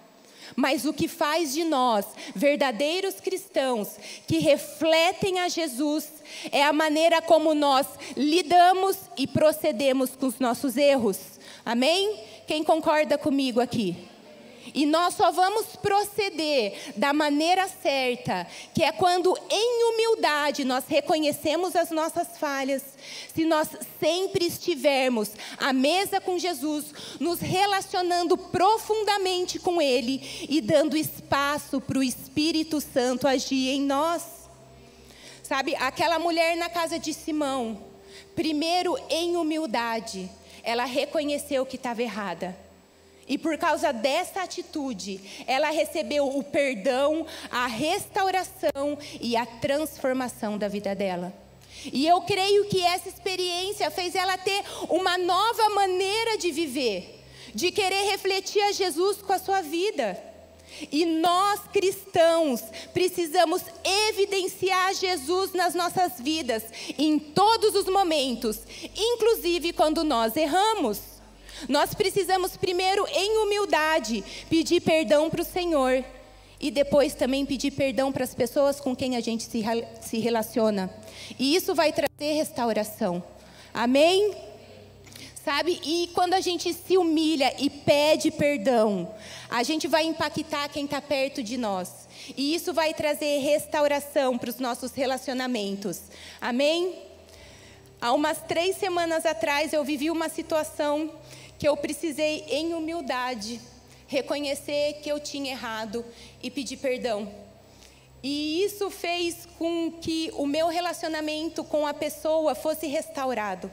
Mas 0.56 0.86
o 0.86 0.94
que 0.94 1.08
faz 1.08 1.54
de 1.54 1.64
nós 1.64 2.06
verdadeiros 2.34 3.20
cristãos 3.20 3.90
que 4.26 4.40
refletem 4.40 5.40
a 5.40 5.48
Jesus 5.48 6.10
é 6.52 6.64
a 6.64 6.74
maneira 6.74 7.22
como 7.22 7.54
nós 7.54 7.86
lidamos 8.18 8.98
e 9.18 9.28
procedemos 9.28 10.12
com 10.16 10.26
os 10.26 10.40
nossos 10.40 10.76
erros. 10.76 11.20
Amém? 11.64 12.20
Quem 12.50 12.64
concorda 12.64 13.16
comigo 13.16 13.62
aqui? 13.62 13.96
E 14.74 14.84
nós 14.84 15.14
só 15.14 15.32
vamos 15.32 15.76
proceder 15.76 16.94
da 16.96 17.14
maneira 17.14 17.68
certa, 17.68 18.48
que 18.74 18.82
é 18.82 18.92
quando 18.92 19.38
em 19.52 19.84
humildade 19.94 20.66
nós 20.66 20.84
reconhecemos 20.88 21.76
as 21.76 21.92
nossas 21.92 22.40
falhas, 22.40 22.82
se 23.36 23.46
nós 23.46 23.68
sempre 24.00 24.48
estivermos 24.48 25.30
à 25.60 25.72
mesa 25.72 26.20
com 26.20 26.40
Jesus, 26.40 26.86
nos 27.20 27.40
relacionando 27.40 28.36
profundamente 28.36 29.60
com 29.60 29.80
Ele 29.80 30.20
e 30.50 30.60
dando 30.60 30.98
espaço 30.98 31.80
para 31.80 32.00
o 32.00 32.04
Espírito 32.04 32.82
Santo 32.82 33.28
agir 33.28 33.70
em 33.76 33.82
nós. 33.82 34.24
Sabe, 35.44 35.76
aquela 35.76 36.18
mulher 36.18 36.58
na 36.58 36.68
casa 36.68 36.98
de 36.98 37.14
Simão, 37.14 37.80
primeiro 38.36 38.98
em 39.08 39.38
humildade, 39.38 40.32
ela 40.64 40.86
reconheceu 40.86 41.66
que 41.66 41.76
estava 41.76 42.02
errada. 42.02 42.56
E 43.28 43.38
por 43.38 43.58
causa 43.58 43.94
dessa 43.94 44.42
atitude, 44.42 45.22
ela 45.46 45.70
recebeu 45.70 46.28
o 46.28 46.44
perdão, 46.44 47.28
a 47.52 47.68
restauração 47.68 48.98
e 49.22 49.38
a 49.38 49.46
transformação 49.46 50.58
da 50.58 50.68
vida 50.68 50.96
dela. 50.96 51.32
E 51.86 52.08
eu 52.08 52.22
creio 52.22 52.66
que 52.66 52.82
essa 52.82 53.08
experiência 53.08 53.92
fez 53.92 54.16
ela 54.16 54.38
ter 54.38 54.64
uma 54.90 55.18
nova 55.18 55.70
maneira 55.70 56.38
de 56.40 56.52
viver, 56.52 57.24
de 57.54 57.72
querer 57.72 58.10
refletir 58.10 58.62
a 58.64 58.72
Jesus 58.72 59.22
com 59.22 59.32
a 59.32 59.40
sua 59.40 59.62
vida. 59.62 60.29
E 60.92 61.06
nós 61.06 61.62
cristãos 61.72 62.62
precisamos 62.94 63.62
evidenciar 64.10 64.94
Jesus 64.94 65.54
nas 65.54 65.74
nossas 65.74 66.20
vidas, 66.20 66.64
em 66.98 67.20
todos 67.20 67.76
os 67.76 67.86
momentos, 67.86 68.60
inclusive 68.96 69.74
quando 69.74 70.04
nós 70.04 70.36
erramos. 70.36 71.00
Nós 71.68 71.94
precisamos 71.94 72.56
primeiro, 72.56 73.06
em 73.12 73.38
humildade, 73.40 74.24
pedir 74.50 74.82
perdão 74.82 75.30
para 75.30 75.42
o 75.42 75.46
Senhor. 75.46 76.04
E 76.62 76.70
depois 76.70 77.14
também 77.14 77.46
pedir 77.46 77.72
perdão 77.72 78.12
para 78.12 78.24
as 78.24 78.36
pessoas 78.36 78.82
com 78.82 78.94
quem 78.96 79.16
a 79.16 79.22
gente 79.22 79.44
se, 79.44 80.20
relaciona. 80.20 80.94
E 81.38 81.56
isso 81.56 81.74
vai 81.74 81.94
trazer 81.94 82.34
restauração. 82.34 83.24
Amém? 83.74 84.49
Sabe? 85.50 85.82
E 85.84 86.12
quando 86.14 86.36
a 86.36 86.40
gente 86.40 86.72
se 86.72 86.96
humilha 86.96 87.56
e 87.58 87.72
pede 87.72 88.30
perdão, 88.30 89.12
a 89.50 89.64
gente 89.64 89.88
vai 89.88 90.04
impactar 90.04 90.70
quem 90.70 90.86
está 90.86 91.02
perto 91.02 91.42
de 91.42 91.58
nós. 91.58 92.08
E 92.38 92.54
isso 92.54 92.72
vai 92.72 92.94
trazer 92.94 93.40
restauração 93.40 94.38
para 94.38 94.52
os 94.52 94.60
nossos 94.60 94.92
relacionamentos. 94.92 96.02
Amém? 96.40 97.00
Há 98.00 98.14
umas 98.14 98.38
três 98.44 98.76
semanas 98.76 99.26
atrás 99.26 99.74
eu 99.74 99.84
vivi 99.84 100.12
uma 100.12 100.30
situação 100.30 101.12
que 101.58 101.68
eu 101.68 101.76
precisei, 101.76 102.46
em 102.48 102.76
humildade, 102.76 103.60
reconhecer 104.06 105.00
que 105.02 105.10
eu 105.12 105.20
tinha 105.20 105.50
errado 105.50 106.06
e 106.44 106.52
pedir 106.52 106.78
perdão. 106.78 107.28
E 108.22 108.64
isso 108.64 108.92
fez 108.92 109.48
com 109.58 109.94
que 109.94 110.32
o 110.36 110.46
meu 110.46 110.68
relacionamento 110.68 111.64
com 111.64 111.88
a 111.88 111.94
pessoa 111.96 112.54
fosse 112.54 112.86
restaurado. 112.86 113.72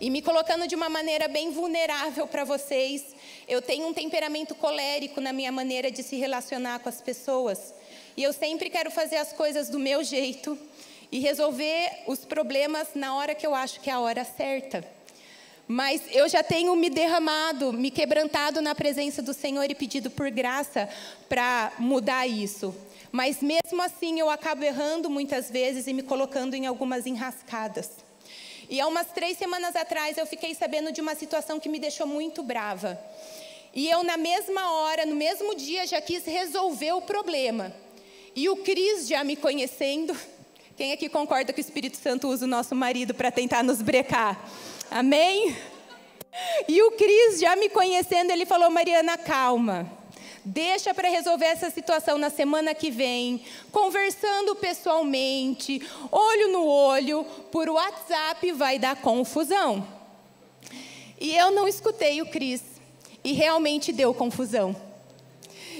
E 0.00 0.08
me 0.08 0.22
colocando 0.22 0.66
de 0.66 0.74
uma 0.74 0.88
maneira 0.88 1.28
bem 1.28 1.50
vulnerável 1.50 2.26
para 2.26 2.42
vocês, 2.42 3.04
eu 3.46 3.60
tenho 3.60 3.86
um 3.86 3.92
temperamento 3.92 4.54
colérico 4.54 5.20
na 5.20 5.30
minha 5.30 5.52
maneira 5.52 5.90
de 5.90 6.02
se 6.02 6.16
relacionar 6.16 6.78
com 6.78 6.88
as 6.88 7.02
pessoas. 7.02 7.74
E 8.16 8.22
eu 8.22 8.32
sempre 8.32 8.70
quero 8.70 8.90
fazer 8.90 9.16
as 9.16 9.30
coisas 9.30 9.68
do 9.68 9.78
meu 9.78 10.02
jeito 10.02 10.58
e 11.12 11.18
resolver 11.18 12.04
os 12.06 12.24
problemas 12.24 12.88
na 12.94 13.14
hora 13.14 13.34
que 13.34 13.46
eu 13.46 13.54
acho 13.54 13.78
que 13.80 13.90
é 13.90 13.92
a 13.92 14.00
hora 14.00 14.24
certa. 14.24 14.82
Mas 15.68 16.00
eu 16.12 16.26
já 16.30 16.42
tenho 16.42 16.74
me 16.74 16.88
derramado, 16.88 17.70
me 17.70 17.90
quebrantado 17.90 18.62
na 18.62 18.74
presença 18.74 19.20
do 19.20 19.34
Senhor 19.34 19.70
e 19.70 19.74
pedido 19.74 20.10
por 20.10 20.30
graça 20.30 20.88
para 21.28 21.72
mudar 21.78 22.26
isso. 22.26 22.74
Mas 23.12 23.42
mesmo 23.42 23.82
assim 23.82 24.18
eu 24.18 24.30
acabo 24.30 24.64
errando 24.64 25.10
muitas 25.10 25.50
vezes 25.50 25.86
e 25.86 25.92
me 25.92 26.02
colocando 26.02 26.54
em 26.54 26.66
algumas 26.66 27.04
enrascadas. 27.06 28.09
E 28.70 28.80
há 28.80 28.86
umas 28.86 29.08
três 29.08 29.36
semanas 29.36 29.74
atrás 29.74 30.16
eu 30.16 30.24
fiquei 30.24 30.54
sabendo 30.54 30.92
de 30.92 31.00
uma 31.00 31.16
situação 31.16 31.58
que 31.58 31.68
me 31.68 31.80
deixou 31.80 32.06
muito 32.06 32.40
brava. 32.40 32.96
E 33.74 33.90
eu, 33.90 34.04
na 34.04 34.16
mesma 34.16 34.72
hora, 34.72 35.04
no 35.04 35.16
mesmo 35.16 35.56
dia, 35.56 35.84
já 35.88 36.00
quis 36.00 36.24
resolver 36.24 36.92
o 36.92 37.02
problema. 37.02 37.74
E 38.34 38.48
o 38.48 38.58
Cris, 38.58 39.08
já 39.08 39.24
me 39.24 39.34
conhecendo, 39.34 40.16
quem 40.76 40.92
aqui 40.92 41.08
concorda 41.08 41.52
que 41.52 41.60
o 41.60 41.60
Espírito 41.60 41.96
Santo 41.96 42.28
usa 42.28 42.44
o 42.44 42.48
nosso 42.48 42.76
marido 42.76 43.12
para 43.12 43.32
tentar 43.32 43.64
nos 43.64 43.82
brecar? 43.82 44.40
Amém? 44.88 45.56
E 46.68 46.80
o 46.80 46.92
Cris, 46.92 47.40
já 47.40 47.56
me 47.56 47.68
conhecendo, 47.68 48.30
ele 48.30 48.46
falou: 48.46 48.70
Mariana, 48.70 49.18
calma. 49.18 49.99
Deixa 50.52 50.92
para 50.92 51.08
resolver 51.08 51.44
essa 51.44 51.70
situação 51.70 52.18
na 52.18 52.28
semana 52.28 52.74
que 52.74 52.90
vem, 52.90 53.40
conversando 53.70 54.56
pessoalmente, 54.56 55.80
olho 56.10 56.48
no 56.48 56.66
olho, 56.66 57.22
por 57.52 57.68
WhatsApp 57.68 58.50
vai 58.50 58.76
dar 58.76 58.96
confusão. 58.96 59.86
E 61.20 61.36
eu 61.36 61.52
não 61.52 61.68
escutei 61.68 62.20
o 62.20 62.26
Cris, 62.26 62.62
e 63.22 63.32
realmente 63.32 63.92
deu 63.92 64.12
confusão. 64.12 64.74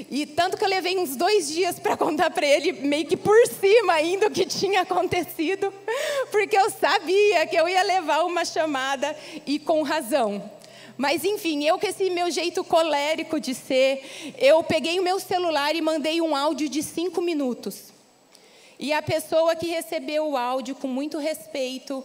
E 0.09 0.25
tanto 0.25 0.57
que 0.57 0.63
eu 0.63 0.69
levei 0.69 0.97
uns 0.97 1.17
dois 1.17 1.49
dias 1.49 1.81
para 1.81 1.97
contar 1.97 2.31
para 2.31 2.47
ele, 2.47 2.71
meio 2.71 3.07
que 3.07 3.17
por 3.17 3.45
cima 3.49 3.95
ainda, 3.95 4.29
o 4.29 4.31
que 4.31 4.47
tinha 4.47 4.83
acontecido, 4.83 5.75
porque 6.31 6.57
eu 6.57 6.71
sabia 6.71 7.45
que 7.49 7.57
eu 7.57 7.69
ia 7.69 7.83
levar 7.83 8.23
uma 8.23 8.45
chamada 8.45 9.17
e 9.45 9.59
com 9.59 9.83
razão. 9.83 10.60
Mas 11.01 11.25
enfim, 11.25 11.65
eu 11.65 11.79
com 11.79 11.87
esse 11.87 12.11
meu 12.11 12.31
jeito 12.31 12.63
colérico 12.63 13.41
de 13.41 13.55
ser, 13.55 14.35
eu 14.37 14.63
peguei 14.63 15.01
o 15.01 15.03
meu 15.03 15.19
celular 15.19 15.75
e 15.75 15.81
mandei 15.81 16.21
um 16.21 16.37
áudio 16.37 16.69
de 16.69 16.83
cinco 16.83 17.23
minutos. 17.23 17.85
E 18.79 18.93
a 18.93 19.01
pessoa 19.01 19.57
que 19.57 19.67
recebeu 19.67 20.29
o 20.29 20.37
áudio, 20.37 20.75
com 20.75 20.87
muito 20.87 21.17
respeito, 21.17 22.05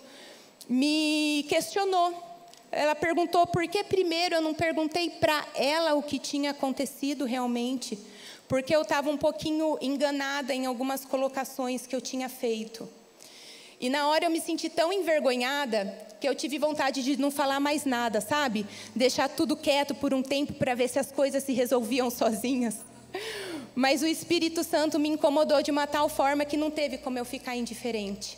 me 0.70 1.46
questionou 1.50 2.24
ela 2.72 2.96
perguntou 2.96 3.46
por 3.46 3.68
que 3.68 3.84
primeiro 3.84 4.36
eu 4.36 4.42
não 4.42 4.54
perguntei 4.54 5.10
para 5.10 5.46
ela 5.56 5.94
o 5.94 6.04
que 6.04 6.18
tinha 6.18 6.52
acontecido 6.52 7.26
realmente, 7.26 8.00
porque 8.48 8.74
eu 8.74 8.82
estava 8.82 9.10
um 9.10 9.18
pouquinho 9.18 9.78
enganada 9.82 10.54
em 10.54 10.66
algumas 10.66 11.04
colocações 11.04 11.86
que 11.86 11.96
eu 11.96 12.02
tinha 12.02 12.30
feito. 12.30 12.88
E 13.80 13.90
na 13.90 14.08
hora 14.08 14.26
eu 14.26 14.32
me 14.32 14.40
senti 14.40 14.70
tão 14.70 14.92
envergonhada 14.92 16.06
que 16.20 16.28
eu 16.28 16.34
tive 16.34 16.58
vontade 16.58 17.04
de 17.04 17.18
não 17.18 17.30
falar 17.30 17.60
mais 17.60 17.86
nada, 17.86 18.22
sabe? 18.22 18.66
Deixar 18.96 19.30
tudo 19.30 19.56
quieto 19.56 19.94
por 19.94 20.14
um 20.14 20.24
tempo 20.24 20.54
para 20.54 20.74
ver 20.74 20.88
se 20.88 20.98
as 20.98 21.12
coisas 21.12 21.44
se 21.44 21.54
resolviam 21.54 22.10
sozinhas. 22.10 22.78
Mas 23.76 24.02
o 24.02 24.08
Espírito 24.08 24.64
Santo 24.64 24.98
me 24.98 25.10
incomodou 25.10 25.62
de 25.62 25.72
uma 25.72 25.86
tal 25.86 26.08
forma 26.08 26.46
que 26.46 26.56
não 26.56 26.72
teve 26.72 26.98
como 26.98 27.20
eu 27.20 27.26
ficar 27.26 27.56
indiferente. 27.56 28.38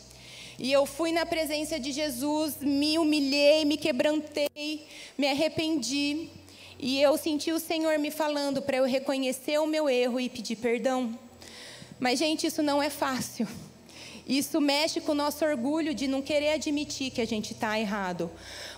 E 0.59 0.71
eu 0.71 0.87
fui 0.87 1.11
na 1.11 1.25
presença 1.25 1.79
de 1.79 1.91
Jesus, 1.91 2.57
me 2.59 2.97
humilhei, 2.97 3.63
me 3.63 3.77
quebrantei, 3.77 4.87
me 5.15 5.27
arrependi. 5.27 6.29
E 6.79 6.99
eu 6.99 7.15
senti 7.17 7.51
o 7.51 7.59
Senhor 7.59 7.99
me 7.99 8.09
falando 8.09 8.61
para 8.61 8.77
eu 8.77 8.85
reconhecer 8.85 9.59
o 9.59 9.67
meu 9.67 9.87
erro 9.87 10.19
e 10.19 10.27
pedir 10.27 10.55
perdão. 10.55 11.17
Mas, 11.99 12.17
gente, 12.17 12.47
isso 12.47 12.63
não 12.63 12.81
é 12.81 12.89
fácil. 12.89 13.47
Isso 14.27 14.59
mexe 14.59 14.99
com 14.99 15.13
o 15.13 15.15
nosso 15.15 15.45
orgulho 15.45 15.93
de 15.93 16.07
não 16.07 16.21
querer 16.21 16.49
admitir 16.49 17.11
que 17.11 17.21
a 17.21 17.25
gente 17.25 17.53
está 17.53 17.79
errado. 17.79 18.29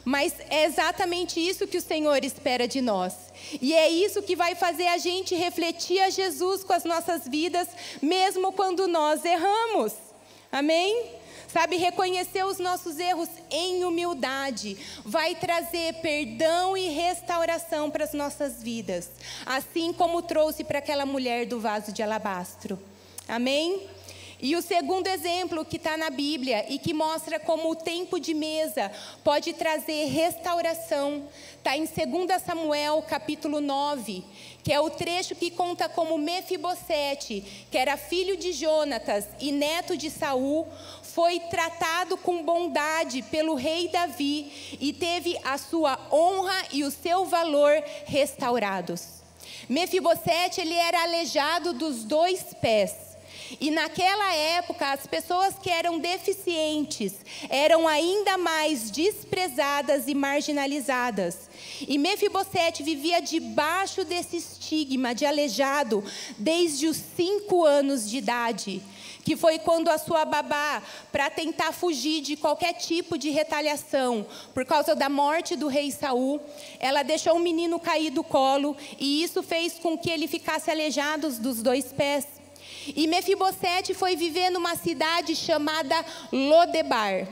Mas 0.06 0.34
é 0.50 0.66
exatamente 0.66 1.40
isso 1.40 1.68
que 1.68 1.78
o 1.78 1.82
Senhor 1.82 2.24
espera 2.24 2.68
de 2.68 2.82
nós. 2.82 3.14
E 3.60 3.74
é 3.74 3.90
isso 3.90 4.22
que 4.22 4.36
vai 4.36 4.54
fazer 4.54 4.88
a 4.88 4.98
gente 4.98 5.34
refletir 5.34 6.00
a 6.02 6.10
Jesus 6.10 6.64
com 6.64 6.74
as 6.74 6.84
nossas 6.84 7.28
vidas, 7.28 7.68
mesmo 8.02 8.52
quando 8.52 8.88
nós 8.88 9.26
erramos. 9.26 9.94
Amém? 10.52 11.18
Sabe, 11.52 11.78
reconhecer 11.78 12.46
os 12.46 12.60
nossos 12.60 13.00
erros 13.00 13.30
em 13.50 13.84
humildade 13.84 14.78
vai 15.04 15.34
trazer 15.34 15.96
perdão 15.96 16.78
e 16.78 16.90
restauração 16.90 17.90
para 17.90 18.04
as 18.04 18.14
nossas 18.14 18.62
vidas, 18.62 19.10
assim 19.48 19.92
como 19.92 20.22
trouxe 20.22 20.64
para 20.64 20.78
aquela 20.78 21.08
mulher 21.08 21.48
do 21.48 21.60
vaso 21.60 21.92
de 21.92 22.04
alabastro. 22.04 22.78
Amém? 23.28 23.82
E 24.42 24.56
o 24.56 24.62
segundo 24.62 25.08
exemplo 25.08 25.66
que 25.66 25.76
está 25.76 25.98
na 25.98 26.10
Bíblia 26.10 26.66
e 26.70 26.80
que 26.80 26.94
mostra 26.94 27.38
como 27.38 27.70
o 27.70 27.76
tempo 27.76 28.18
de 28.18 28.34
mesa 28.34 28.90
pode 29.22 29.52
trazer 29.52 30.06
restauração, 30.06 31.28
está 31.58 31.76
em 31.76 31.84
2 31.84 32.42
Samuel 32.42 33.02
capítulo 33.02 33.60
9, 33.60 34.24
que 34.64 34.72
é 34.72 34.80
o 34.80 34.90
trecho 34.90 35.36
que 35.36 35.52
conta 35.52 35.90
como 35.90 36.18
Mefibosete, 36.18 37.66
que 37.70 37.78
era 37.78 37.98
filho 37.98 38.38
de 38.38 38.54
Jonatas 38.54 39.28
e 39.42 39.52
neto 39.52 39.98
de 39.98 40.10
Saul, 40.10 40.66
foi 41.04 41.42
tratado 41.42 42.16
com 42.16 42.42
bondade 42.42 43.22
pelo 43.24 43.56
rei 43.56 43.90
Davi 43.90 44.78
e 44.80 44.94
teve 44.94 45.38
a 45.44 45.58
sua 45.58 46.00
honra 46.10 46.64
e 46.72 46.86
o 46.86 46.92
seu 46.92 47.26
valor 47.26 47.84
restaurados. 48.06 49.20
Mefibosete, 49.68 50.62
ele 50.62 50.76
era 50.76 51.04
aleijado 51.04 51.74
dos 51.74 52.06
dois 52.06 52.54
pés. 52.62 53.09
E 53.60 53.72
naquela 53.72 54.34
época, 54.34 54.92
as 54.92 55.08
pessoas 55.08 55.56
que 55.62 55.70
eram 55.70 56.00
deficientes 56.00 57.14
eram 57.50 57.88
ainda 57.88 58.38
mais 58.38 58.92
desprezadas 58.92 60.08
e 60.08 60.14
marginalizadas. 60.14 61.50
E 61.88 61.98
Mefibosete 61.98 62.84
vivia 62.84 63.22
debaixo 63.22 64.04
desse 64.04 64.38
estigma 64.38 65.16
de 65.16 65.26
aleijado 65.26 66.04
desde 66.38 66.88
os 66.88 66.98
cinco 67.16 67.66
anos 67.66 68.10
de 68.10 68.18
idade 68.18 68.82
que 69.24 69.36
foi 69.36 69.60
quando 69.60 69.90
a 69.90 69.98
sua 70.00 70.26
babá, 70.26 70.82
para 71.12 71.30
tentar 71.30 71.72
fugir 71.72 72.22
de 72.22 72.36
qualquer 72.36 72.74
tipo 72.74 73.16
de 73.16 73.30
retaliação, 73.30 74.26
por 74.56 74.66
causa 74.66 74.96
da 74.96 75.08
morte 75.08 75.56
do 75.56 75.68
rei 75.68 75.92
Saul, 75.92 76.42
ela 76.80 77.04
deixou 77.04 77.36
o 77.36 77.40
menino 77.40 77.80
cair 77.80 78.10
do 78.10 78.24
colo 78.24 78.76
e 78.98 79.22
isso 79.22 79.44
fez 79.44 79.74
com 79.74 79.96
que 79.96 80.10
ele 80.10 80.28
ficasse 80.28 80.72
aleijado 80.72 81.30
dos 81.34 81.62
dois 81.62 81.92
pés. 81.92 82.39
E 82.88 83.08
Mefibosete 83.08 83.94
foi 83.94 84.16
viver 84.16 84.50
numa 84.50 84.76
cidade 84.76 85.36
chamada 85.36 86.06
Lodebar 86.32 87.28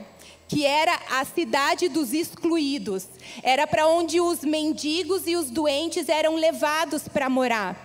que 0.48 0.64
era 0.64 0.98
a 1.10 1.24
cidade 1.26 1.90
dos 1.90 2.14
excluídos. 2.14 3.06
Era 3.42 3.66
para 3.66 3.86
onde 3.86 4.18
os 4.18 4.40
mendigos 4.40 5.26
e 5.26 5.36
os 5.36 5.50
doentes 5.50 6.08
eram 6.08 6.36
levados 6.36 7.06
para 7.06 7.28
morar. 7.28 7.76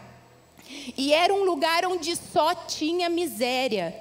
E 0.98 1.14
era 1.14 1.34
um 1.34 1.44
lugar 1.44 1.86
onde 1.86 2.16
só 2.16 2.56
tinha 2.56 3.10
miséria. 3.10 3.94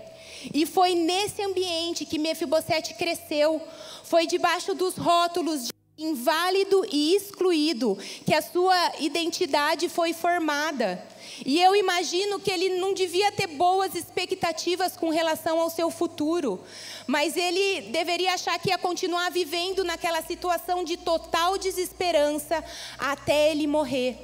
E 0.55 0.65
foi 0.65 0.95
nesse 0.95 1.43
ambiente 1.43 2.07
que 2.07 2.19
Mefibosete 2.19 2.95
cresceu. 2.95 3.61
Foi 4.05 4.27
debaixo 4.27 4.75
dos 4.75 4.97
rótulos 4.97 5.72
inválido 5.97 6.85
e 6.91 7.15
excluído 7.15 7.99
que 8.25 8.35
a 8.35 8.43
sua 8.43 8.93
identidade 8.99 9.89
foi 9.89 10.13
formada. 10.13 11.03
E 11.45 11.61
eu 11.61 11.75
imagino 11.77 12.41
que 12.41 12.51
ele 12.51 12.81
não 12.81 12.95
devia 12.95 13.31
ter 13.33 13.47
boas 13.47 13.95
expectativas 13.95 14.97
com 14.97 15.11
relação 15.11 15.61
ao 15.61 15.71
seu 15.71 15.91
futuro, 15.91 16.61
mas 17.07 17.37
ele 17.37 17.91
deveria 17.91 18.35
achar 18.35 18.59
que 18.59 18.71
ia 18.71 18.79
continuar 18.79 19.31
vivendo 19.31 19.85
naquela 19.85 20.23
situação 20.23 20.85
de 20.85 20.97
total 20.97 21.59
desesperança 21.59 22.63
até 22.99 23.51
ele 23.51 23.67
morrer. 23.67 24.17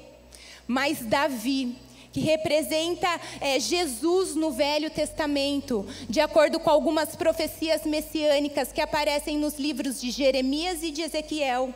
Mas 0.67 1.01
Davi, 1.01 1.77
que 2.19 2.25
representa 2.25 3.09
é, 3.41 3.61
Jesus 3.61 4.35
no 4.35 4.51
Velho 4.51 4.91
Testamento, 4.91 5.87
de 6.09 6.21
acordo 6.21 6.59
com 6.59 6.69
algumas 6.69 7.15
profecias 7.15 7.85
messiânicas 7.85 8.73
que 8.73 8.81
aparecem 8.81 9.39
nos 9.39 9.57
livros 9.57 10.01
de 10.01 10.11
Jeremias 10.11 10.83
e 10.83 10.91
de 10.91 11.03
Ezequiel. 11.03 11.73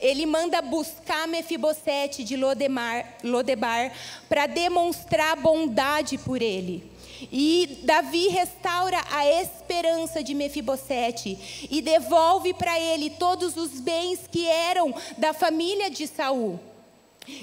Ele 0.00 0.26
manda 0.26 0.62
buscar 0.62 1.26
Mefibosete 1.26 2.22
de 2.22 2.36
Lodemar, 2.36 3.16
Lodebar 3.24 3.92
para 4.28 4.46
demonstrar 4.46 5.36
bondade 5.36 6.16
por 6.18 6.40
ele. 6.40 6.88
E 7.32 7.80
Davi 7.82 8.28
restaura 8.28 9.02
a 9.10 9.26
esperança 9.26 10.22
de 10.22 10.34
Mefibosete 10.34 11.66
e 11.68 11.82
devolve 11.82 12.54
para 12.54 12.78
ele 12.78 13.10
todos 13.10 13.56
os 13.56 13.80
bens 13.80 14.20
que 14.30 14.46
eram 14.46 14.94
da 15.18 15.32
família 15.32 15.90
de 15.90 16.06
Saul. 16.06 16.69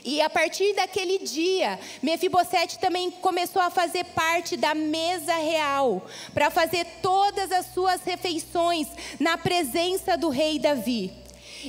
E 0.04 0.22
a 0.22 0.30
partir 0.30 0.74
daquele 0.74 1.20
dia, 1.20 1.80
Mefibosete 2.02 2.80
também 2.80 3.12
começou 3.12 3.62
a 3.62 3.70
fazer 3.70 4.04
parte 4.06 4.56
da 4.56 4.74
mesa 4.74 5.36
real, 5.36 6.06
para 6.34 6.50
fazer 6.50 6.86
todas 7.02 7.52
as 7.52 7.68
suas 7.74 8.02
refeições 8.04 8.88
na 9.20 9.38
presença 9.38 10.18
do 10.18 10.30
rei 10.30 10.60
Davi. 10.60 11.12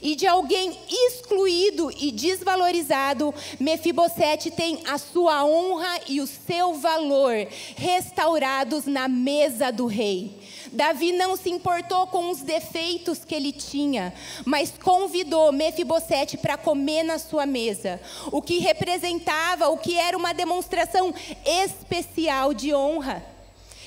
E 0.02 0.14
de 0.14 0.26
alguém 0.26 0.78
excluído 0.88 1.90
e 1.98 2.12
desvalorizado, 2.12 3.34
Mefibosete 3.58 4.50
tem 4.50 4.80
a 4.86 4.98
sua 4.98 5.44
honra 5.44 6.00
e 6.06 6.20
o 6.20 6.26
seu 6.26 6.74
valor 6.74 7.34
restaurados 7.76 8.84
na 8.84 9.08
mesa 9.08 9.72
do 9.72 9.86
rei. 9.86 10.30
Davi 10.72 11.12
não 11.12 11.36
se 11.36 11.50
importou 11.50 12.06
com 12.06 12.30
os 12.30 12.40
defeitos 12.40 13.24
que 13.24 13.34
ele 13.34 13.52
tinha, 13.52 14.12
mas 14.44 14.72
convidou 14.82 15.52
Mefibosete 15.52 16.36
para 16.36 16.56
comer 16.56 17.02
na 17.02 17.18
sua 17.18 17.46
mesa, 17.46 18.00
o 18.30 18.42
que 18.42 18.58
representava, 18.58 19.68
o 19.68 19.78
que 19.78 19.96
era 19.96 20.16
uma 20.16 20.32
demonstração 20.32 21.14
especial 21.44 22.52
de 22.52 22.74
honra. 22.74 23.24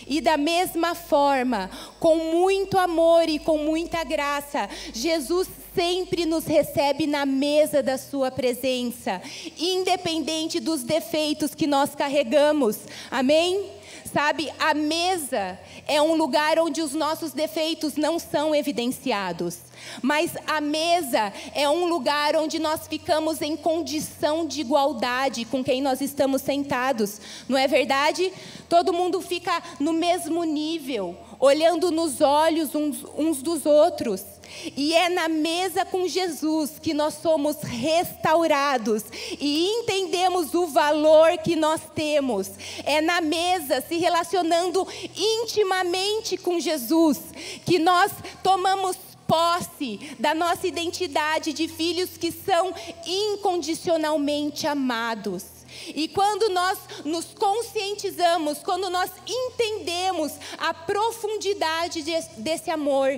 E 0.08 0.20
da 0.20 0.36
mesma 0.36 0.96
forma, 0.96 1.70
com 2.00 2.16
muito 2.16 2.78
amor 2.78 3.30
e 3.30 3.40
com 3.40 3.58
muita 3.58 4.04
graça, 4.04 4.68
Jesus 4.94 5.48
sempre 5.76 6.26
nos 6.26 6.46
recebe 6.46 7.08
na 7.08 7.26
mesa 7.26 7.82
da 7.82 7.98
Sua 7.98 8.32
presença, 8.32 9.22
independente 9.58 10.60
dos 10.60 10.84
defeitos 10.84 11.56
que 11.56 11.68
nós 11.68 11.96
carregamos. 11.96 12.78
Amém? 13.10 13.81
Sabe, 14.14 14.52
a 14.60 14.74
mesa 14.74 15.58
é 15.88 16.02
um 16.02 16.16
lugar 16.16 16.60
onde 16.60 16.82
os 16.82 16.94
nossos 16.94 17.32
defeitos 17.32 17.96
não 17.96 18.20
são 18.20 18.54
evidenciados. 18.54 19.60
Mas 20.02 20.34
a 20.46 20.60
mesa 20.60 21.32
é 21.56 21.70
um 21.70 21.86
lugar 21.86 22.36
onde 22.36 22.60
nós 22.60 22.88
ficamos 22.88 23.42
em 23.42 23.56
condição 23.56 24.46
de 24.46 24.60
igualdade 24.60 25.46
com 25.46 25.64
quem 25.64 25.82
nós 25.82 26.02
estamos 26.02 26.42
sentados. 26.42 27.22
Não 27.48 27.58
é 27.58 27.68
verdade? 27.68 28.34
Todo 28.68 28.92
mundo 28.92 29.22
fica 29.22 29.64
no 29.80 29.94
mesmo 29.94 30.44
nível, 30.44 31.16
olhando 31.40 31.90
nos 31.90 32.20
olhos 32.20 32.76
uns, 32.76 33.06
uns 33.18 33.42
dos 33.42 33.66
outros. 33.66 34.41
E 34.76 34.94
é 34.94 35.10
na 35.10 35.28
mesa 35.28 35.86
com 35.86 36.08
Jesus 36.08 36.74
que 36.82 36.94
nós 36.94 37.16
somos 37.16 37.58
restaurados 37.62 39.04
e 39.40 39.68
entendemos 39.68 40.54
o 40.54 40.68
valor 40.68 41.38
que 41.40 41.56
nós 41.56 41.82
temos. 41.94 42.50
É 42.84 43.02
na 43.02 43.22
mesa, 43.22 43.82
se 43.82 43.98
relacionando 43.98 44.88
intimamente 45.16 46.38
com 46.38 46.60
Jesus, 46.60 47.20
que 47.66 47.80
nós 47.80 48.12
tomamos 48.44 48.96
posse 49.32 50.16
da 50.20 50.34
nossa 50.34 50.68
identidade 50.68 51.54
de 51.54 51.68
filhos 51.68 52.18
que 52.18 52.34
são 52.34 52.74
incondicionalmente 53.06 54.68
amados. 54.68 55.62
E 55.88 56.08
quando 56.10 56.50
nós 56.50 56.78
nos 57.06 57.28
conscientizamos, 57.34 58.60
quando 58.60 58.90
nós 58.90 59.10
entendemos 59.26 60.34
a 60.58 60.74
profundidade 60.74 62.04
desse 62.38 62.70
amor, 62.70 63.10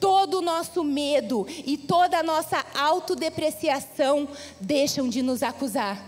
todo 0.00 0.38
o 0.38 0.42
nosso 0.42 0.82
medo 0.84 1.46
e 1.66 1.76
toda 1.76 2.18
a 2.18 2.22
nossa 2.22 2.64
autodepreciação 2.74 4.28
deixam 4.60 5.08
de 5.08 5.22
nos 5.22 5.42
acusar. 5.42 6.02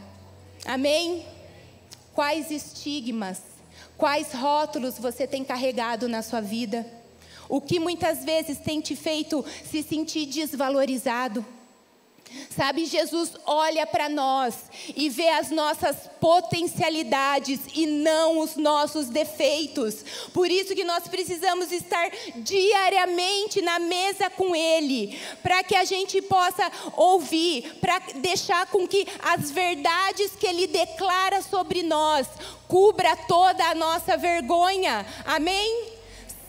Amém? 0.64 1.24
Quais 2.14 2.50
estigmas, 2.50 3.40
quais 3.96 4.32
rótulos 4.32 4.98
você 4.98 5.26
tem 5.26 5.44
carregado 5.44 6.08
na 6.08 6.22
sua 6.22 6.40
vida? 6.40 6.86
O 7.48 7.60
que 7.60 7.80
muitas 7.80 8.24
vezes 8.24 8.58
tem 8.58 8.80
te 8.80 8.94
feito 8.94 9.44
se 9.64 9.82
sentir 9.82 10.26
desvalorizado? 10.26 11.44
Sabe, 12.54 12.84
Jesus 12.84 13.32
olha 13.46 13.86
para 13.86 14.08
nós 14.08 14.54
e 14.96 15.08
vê 15.08 15.28
as 15.28 15.50
nossas 15.50 15.96
potencialidades 16.20 17.60
e 17.74 17.86
não 17.86 18.38
os 18.40 18.56
nossos 18.56 19.06
defeitos. 19.06 20.04
Por 20.32 20.50
isso 20.50 20.74
que 20.74 20.84
nós 20.84 21.08
precisamos 21.08 21.70
estar 21.72 22.10
diariamente 22.36 23.62
na 23.62 23.78
mesa 23.78 24.28
com 24.30 24.54
Ele, 24.54 25.18
para 25.42 25.62
que 25.62 25.74
a 25.74 25.84
gente 25.84 26.20
possa 26.22 26.70
ouvir, 26.96 27.78
para 27.80 27.98
deixar 28.16 28.66
com 28.66 28.86
que 28.86 29.06
as 29.20 29.50
verdades 29.50 30.32
que 30.32 30.46
Ele 30.46 30.66
declara 30.66 31.42
sobre 31.42 31.82
nós 31.82 32.26
cubra 32.68 33.16
toda 33.16 33.64
a 33.64 33.74
nossa 33.74 34.16
vergonha. 34.16 35.04
Amém? 35.24 35.99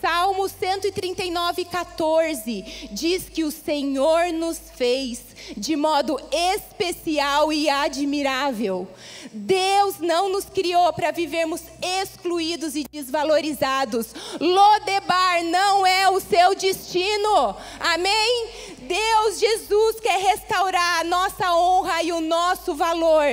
Salmo 0.02 0.48
139, 0.48 1.64
14 1.64 2.88
diz 2.90 3.28
que 3.28 3.44
o 3.44 3.52
Senhor 3.52 4.32
nos 4.32 4.58
fez 4.74 5.20
de 5.56 5.76
modo 5.76 6.20
especial 6.32 7.52
e 7.52 7.70
admirável. 7.70 8.88
Deus 9.32 10.00
não 10.00 10.28
nos 10.28 10.46
criou 10.46 10.92
para 10.92 11.12
vivermos 11.12 11.62
excluídos 11.80 12.74
e 12.74 12.82
desvalorizados. 12.90 14.12
Lodebar 14.40 15.44
não 15.44 15.86
é 15.86 16.10
o 16.10 16.18
seu 16.18 16.56
destino. 16.56 17.56
Amém? 17.78 18.48
Deus, 18.80 19.38
Jesus 19.38 20.00
quer 20.00 20.18
restaurar 20.18 20.98
a 20.98 21.04
nossa 21.04 21.54
honra 21.54 22.02
e 22.02 22.10
o 22.10 22.20
nosso 22.20 22.74
valor. 22.74 23.24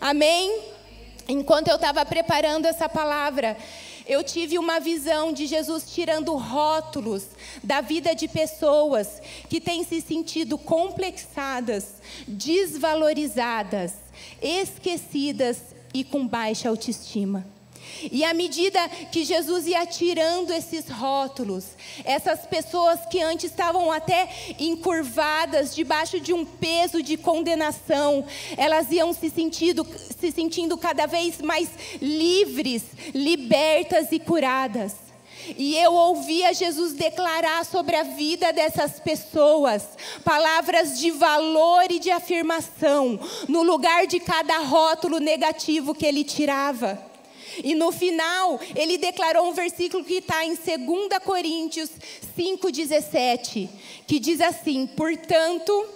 Amém? 0.00 0.74
Enquanto 1.26 1.68
eu 1.68 1.76
estava 1.76 2.04
preparando 2.04 2.66
essa 2.66 2.88
palavra, 2.88 3.56
eu 4.06 4.22
tive 4.22 4.58
uma 4.58 4.78
visão 4.80 5.32
de 5.32 5.46
Jesus 5.46 5.90
tirando 5.90 6.36
rótulos 6.36 7.24
da 7.62 7.80
vida 7.80 8.14
de 8.14 8.28
pessoas 8.28 9.20
que 9.48 9.60
têm 9.60 9.82
se 9.84 10.00
sentido 10.00 10.58
complexadas, 10.58 11.94
desvalorizadas, 12.26 13.94
esquecidas 14.42 15.58
e 15.92 16.04
com 16.04 16.26
baixa 16.26 16.68
autoestima. 16.68 17.53
E 18.10 18.24
à 18.24 18.34
medida 18.34 18.88
que 19.10 19.24
Jesus 19.24 19.66
ia 19.66 19.86
tirando 19.86 20.52
esses 20.52 20.88
rótulos, 20.88 21.64
Essas 22.04 22.46
pessoas 22.46 23.00
que 23.10 23.20
antes 23.20 23.50
estavam 23.50 23.90
até 23.90 24.28
encurvadas, 24.58 25.74
debaixo 25.74 26.18
de 26.18 26.32
um 26.32 26.44
peso 26.44 27.02
de 27.02 27.16
condenação, 27.16 28.24
elas 28.56 28.90
iam 28.90 29.12
se 29.12 29.30
sentindo, 29.30 29.86
se 30.18 30.32
sentindo 30.32 30.76
cada 30.76 31.06
vez 31.06 31.40
mais 31.40 31.68
livres, 32.00 32.82
libertas 33.14 34.08
e 34.10 34.18
curadas. 34.18 34.94
E 35.58 35.76
eu 35.76 35.92
ouvia 35.92 36.54
Jesus 36.54 36.94
declarar 36.94 37.64
sobre 37.66 37.96
a 37.96 38.02
vida 38.02 38.52
dessas 38.52 38.98
pessoas 38.98 39.82
palavras 40.24 40.98
de 40.98 41.10
valor 41.10 41.90
e 41.90 41.98
de 41.98 42.10
afirmação, 42.10 43.20
no 43.46 43.62
lugar 43.62 44.06
de 44.06 44.20
cada 44.20 44.58
rótulo 44.58 45.18
negativo 45.18 45.94
que 45.94 46.06
ele 46.06 46.24
tirava. 46.24 47.13
E 47.62 47.74
no 47.74 47.92
final, 47.92 48.60
ele 48.74 48.98
declarou 48.98 49.48
um 49.48 49.52
versículo 49.52 50.04
que 50.04 50.14
está 50.14 50.44
em 50.44 50.54
2 50.54 51.18
Coríntios 51.24 51.90
5,17, 52.36 53.68
que 54.06 54.18
diz 54.18 54.40
assim: 54.40 54.86
Portanto, 54.86 55.86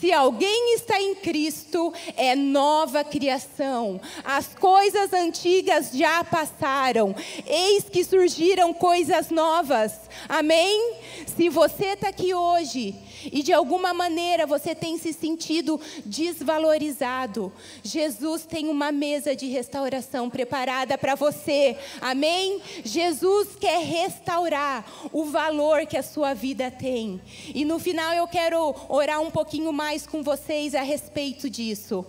se 0.00 0.12
alguém 0.12 0.74
está 0.74 1.00
em 1.00 1.14
Cristo, 1.14 1.92
é 2.16 2.36
nova 2.36 3.02
criação. 3.02 4.00
As 4.24 4.54
coisas 4.54 5.12
antigas 5.12 5.90
já 5.92 6.22
passaram, 6.24 7.14
eis 7.46 7.84
que 7.84 8.04
surgiram 8.04 8.74
coisas 8.74 9.30
novas. 9.30 9.92
Amém? 10.28 10.96
Se 11.36 11.48
você 11.48 11.92
está 11.92 12.08
aqui 12.08 12.34
hoje 12.34 12.94
e 13.32 13.42
de 13.42 13.52
alguma 13.52 13.92
maneira 13.94 14.46
você 14.46 14.74
tem 14.74 14.98
se 14.98 15.12
sentido 15.12 15.80
desvalorizado, 16.04 17.52
Jesus 17.82 18.44
tem 18.44 18.68
uma 18.68 18.92
mesa 18.92 19.34
de 19.34 19.46
restauração 19.46 20.28
preparada 20.28 20.98
para 20.98 21.14
você. 21.14 21.76
Amém? 22.00 22.60
Jesus 22.84 23.48
quer 23.58 23.80
restaurar 23.80 24.84
o 25.12 25.24
valor 25.24 25.86
que 25.86 25.96
a 25.96 26.02
sua 26.02 26.34
vida 26.34 26.70
tem. 26.70 27.20
E 27.54 27.64
no 27.64 27.78
final 27.78 28.12
eu 28.12 28.26
quero 28.26 28.74
orar 28.88 29.20
um 29.20 29.30
pouquinho 29.30 29.72
mais 29.72 29.85
com 30.06 30.20
vocês 30.20 30.74
a 30.74 30.82
respeito 30.82 31.48
disso. 31.48 32.04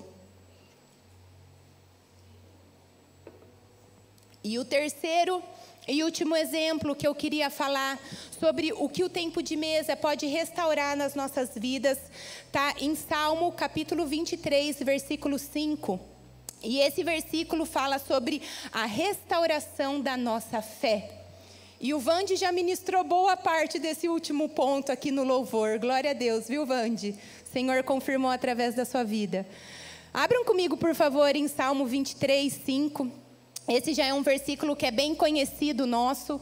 E 4.43 4.57
o 4.57 4.65
terceiro 4.65 5.43
e 5.87 6.03
último 6.03 6.35
exemplo 6.35 6.95
que 6.95 7.07
eu 7.07 7.13
queria 7.13 7.51
falar 7.51 7.99
sobre 8.39 8.73
o 8.73 8.89
que 8.89 9.03
o 9.03 9.09
tempo 9.09 9.43
de 9.43 9.55
mesa 9.55 9.95
pode 9.95 10.25
restaurar 10.25 10.97
nas 10.97 11.13
nossas 11.13 11.51
vidas, 11.55 11.99
está 12.45 12.73
em 12.79 12.95
Salmo 12.95 13.51
capítulo 13.51 14.07
23, 14.07 14.79
versículo 14.79 15.37
5. 15.37 15.99
E 16.63 16.79
esse 16.79 17.03
versículo 17.03 17.63
fala 17.63 17.99
sobre 17.99 18.41
a 18.73 18.85
restauração 18.85 20.01
da 20.01 20.17
nossa 20.17 20.63
fé. 20.63 21.17
E 21.79 21.93
o 21.93 21.99
Vande 21.99 22.35
já 22.35 22.51
ministrou 22.51 23.03
boa 23.03 23.37
parte 23.37 23.77
desse 23.77 24.09
último 24.09 24.49
ponto 24.49 24.91
aqui 24.91 25.11
no 25.11 25.23
louvor. 25.23 25.77
Glória 25.77 26.09
a 26.09 26.13
Deus, 26.13 26.47
viu, 26.47 26.65
Vande? 26.65 27.15
Senhor 27.51 27.83
confirmou 27.83 28.29
através 28.31 28.75
da 28.75 28.85
sua 28.85 29.03
vida. 29.03 29.47
Abram 30.13 30.45
comigo, 30.45 30.77
por 30.77 30.95
favor, 30.95 31.35
em 31.35 31.47
Salmo 31.47 31.85
23, 31.85 32.51
5. 32.51 33.11
Esse 33.67 33.93
já 33.93 34.05
é 34.05 34.13
um 34.13 34.21
versículo 34.21 34.75
que 34.75 34.85
é 34.85 34.91
bem 34.91 35.13
conhecido 35.13 35.85
nosso 35.85 36.39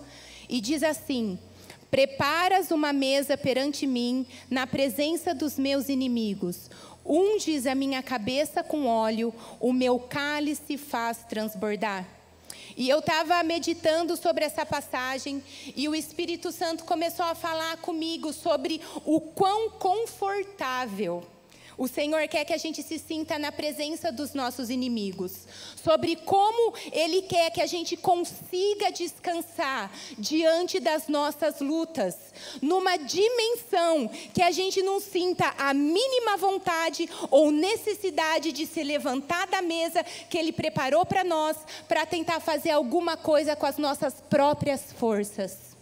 e 0.47 0.61
diz 0.61 0.83
assim: 0.83 1.39
Preparas 1.89 2.71
uma 2.71 2.91
mesa 2.91 3.37
perante 3.37 3.87
mim 3.87 4.25
na 4.49 4.67
presença 4.67 5.33
dos 5.33 5.57
meus 5.57 5.89
inimigos. 5.89 6.69
Unges 7.05 7.65
a 7.67 7.75
minha 7.75 8.01
cabeça 8.01 8.63
com 8.63 8.87
óleo, 8.87 9.33
o 9.59 9.71
meu 9.71 9.99
cálice 9.99 10.77
faz 10.77 11.19
transbordar. 11.29 12.05
E 12.75 12.89
eu 12.89 12.99
estava 12.99 13.41
meditando 13.43 14.15
sobre 14.17 14.45
essa 14.45 14.65
passagem 14.65 15.43
e 15.75 15.88
o 15.88 15.95
Espírito 15.95 16.51
Santo 16.51 16.84
começou 16.84 17.25
a 17.25 17.36
falar 17.36 17.78
comigo 17.78 18.32
sobre 18.34 18.82
o 19.06 19.19
quão 19.19 19.69
confortável 19.71 21.23
o 21.77 21.88
Senhor 21.88 22.27
quer 22.27 22.45
que 22.45 22.53
a 22.53 22.57
gente 22.57 22.81
se 22.81 22.97
sinta 22.97 23.38
na 23.38 23.51
presença 23.51 24.11
dos 24.11 24.33
nossos 24.33 24.69
inimigos, 24.69 25.47
sobre 25.83 26.15
como 26.15 26.73
Ele 26.91 27.21
quer 27.23 27.49
que 27.51 27.61
a 27.61 27.65
gente 27.65 27.97
consiga 27.97 28.91
descansar 28.91 29.91
diante 30.17 30.79
das 30.79 31.07
nossas 31.07 31.59
lutas, 31.59 32.15
numa 32.61 32.97
dimensão 32.97 34.09
que 34.33 34.41
a 34.41 34.51
gente 34.51 34.81
não 34.81 34.99
sinta 34.99 35.53
a 35.57 35.73
mínima 35.73 36.38
vontade 36.38 37.09
ou 37.29 37.51
necessidade 37.51 38.51
de 38.51 38.65
se 38.65 38.83
levantar 38.83 39.47
da 39.47 39.61
mesa 39.61 40.03
que 40.03 40.38
Ele 40.38 40.51
preparou 40.51 41.05
para 41.05 41.23
nós, 41.23 41.57
para 41.88 42.05
tentar 42.05 42.39
fazer 42.39 42.71
alguma 42.71 43.17
coisa 43.17 43.55
com 43.55 43.65
as 43.65 43.77
nossas 43.77 44.15
próprias 44.29 44.93
forças. 44.93 45.74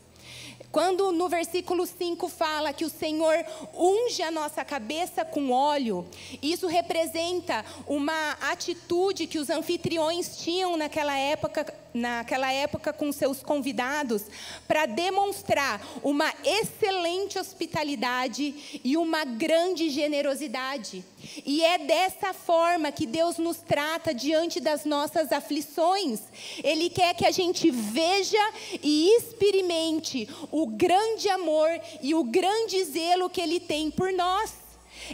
Quando 0.73 1.12
no 1.12 1.29
versículo 1.29 1.86
5 1.86 2.27
fala 2.29 2.73
que 2.73 2.83
o 2.83 2.89
Senhor 2.89 3.45
unge 3.75 4.23
a 4.23 4.31
nossa 4.31 4.65
cabeça 4.65 5.23
com 5.23 5.51
óleo, 5.51 6.03
isso 6.41 6.65
representa 6.65 7.63
uma 7.86 8.31
atitude 8.41 9.27
que 9.27 9.38
os 9.38 9.51
anfitriões 9.51 10.36
tinham 10.38 10.75
naquela 10.75 11.15
época 11.15 11.63
naquela 11.93 12.51
época 12.51 12.91
com 12.91 13.12
seus 13.12 13.43
convidados 13.43 14.23
para 14.67 14.86
demonstrar 14.86 15.82
uma 16.01 16.34
excelente 16.43 17.38
hospitalidade 17.38 18.82
e 18.84 18.97
uma 18.97 19.23
grande 19.23 19.89
generosidade. 19.89 21.03
E 21.45 21.63
é 21.63 21.77
dessa 21.77 22.34
forma 22.34 22.91
que 22.91 23.06
Deus 23.06 23.38
nos 23.38 23.58
trata 23.58 24.13
diante 24.13 24.60
das 24.60 24.86
nossas 24.86 25.32
aflições. 25.32 26.19
Ele 26.63 26.89
quer 26.89 27.13
que 27.15 27.25
a 27.25 27.32
gente 27.32 27.69
veja 27.69 28.51
e 28.82 29.15
experimente 29.17 30.27
o 30.51 30.67
grande 30.67 31.29
amor 31.29 31.69
e 32.01 32.15
o 32.15 32.23
grande 32.23 32.84
zelo 32.84 33.29
que 33.29 33.41
Ele 33.41 33.60
tem 33.60 33.91
por 33.91 34.12
nós. 34.12 34.53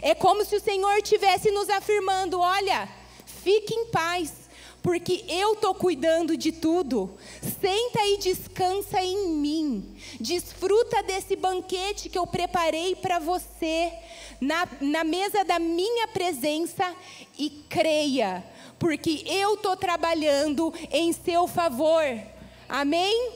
É 0.02 0.14
como 0.14 0.44
se 0.44 0.56
o 0.56 0.60
Senhor 0.60 0.96
estivesse 0.98 1.50
nos 1.50 1.68
afirmando: 1.68 2.40
olha, 2.40 2.88
fique 3.42 3.74
em 3.74 3.86
paz 3.86 4.39
porque 4.82 5.24
eu 5.28 5.54
estou 5.54 5.74
cuidando 5.74 6.36
de 6.36 6.52
tudo. 6.52 7.10
Senta 7.60 8.04
e 8.06 8.18
descansa 8.18 9.00
em 9.02 9.28
mim. 9.28 9.96
Desfruta 10.18 11.02
desse 11.02 11.36
banquete 11.36 12.08
que 12.08 12.18
eu 12.18 12.26
preparei 12.26 12.94
para 12.94 13.18
você, 13.18 13.92
na, 14.40 14.66
na 14.80 15.04
mesa 15.04 15.44
da 15.44 15.58
minha 15.58 16.08
presença, 16.08 16.94
e 17.38 17.50
creia, 17.68 18.44
porque 18.78 19.24
eu 19.26 19.54
estou 19.54 19.76
trabalhando 19.76 20.72
em 20.90 21.12
seu 21.12 21.46
favor. 21.46 22.04
Amém? 22.68 23.32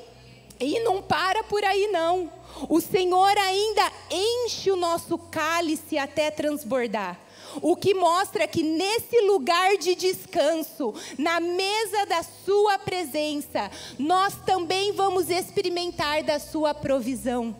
E 0.61 0.81
não 0.81 1.03
para 1.03 1.43
por 1.45 1.65
aí, 1.65 1.89
não. 1.89 2.33
O 2.69 2.81
Senhor 2.81 3.37
ainda 3.37 3.93
enche 4.11 4.71
o 4.71 4.77
nosso 4.77 5.19
cálice 5.19 5.99
até 5.99 6.31
transbordar. 6.31 7.21
O 7.63 7.77
que 7.77 7.95
mostra 7.95 8.47
que 8.47 8.63
nesse 8.63 9.21
lugar 9.23 9.77
de 9.77 9.95
descanso, 9.95 10.95
na 11.19 11.41
mesa 11.41 12.07
da 12.07 12.23
Sua 12.23 12.79
presença, 12.79 13.71
nós 13.99 14.35
também 14.45 14.93
vamos 14.93 15.31
experimentar 15.31 16.23
da 16.23 16.39
Sua 16.39 16.75
provisão. 16.75 17.57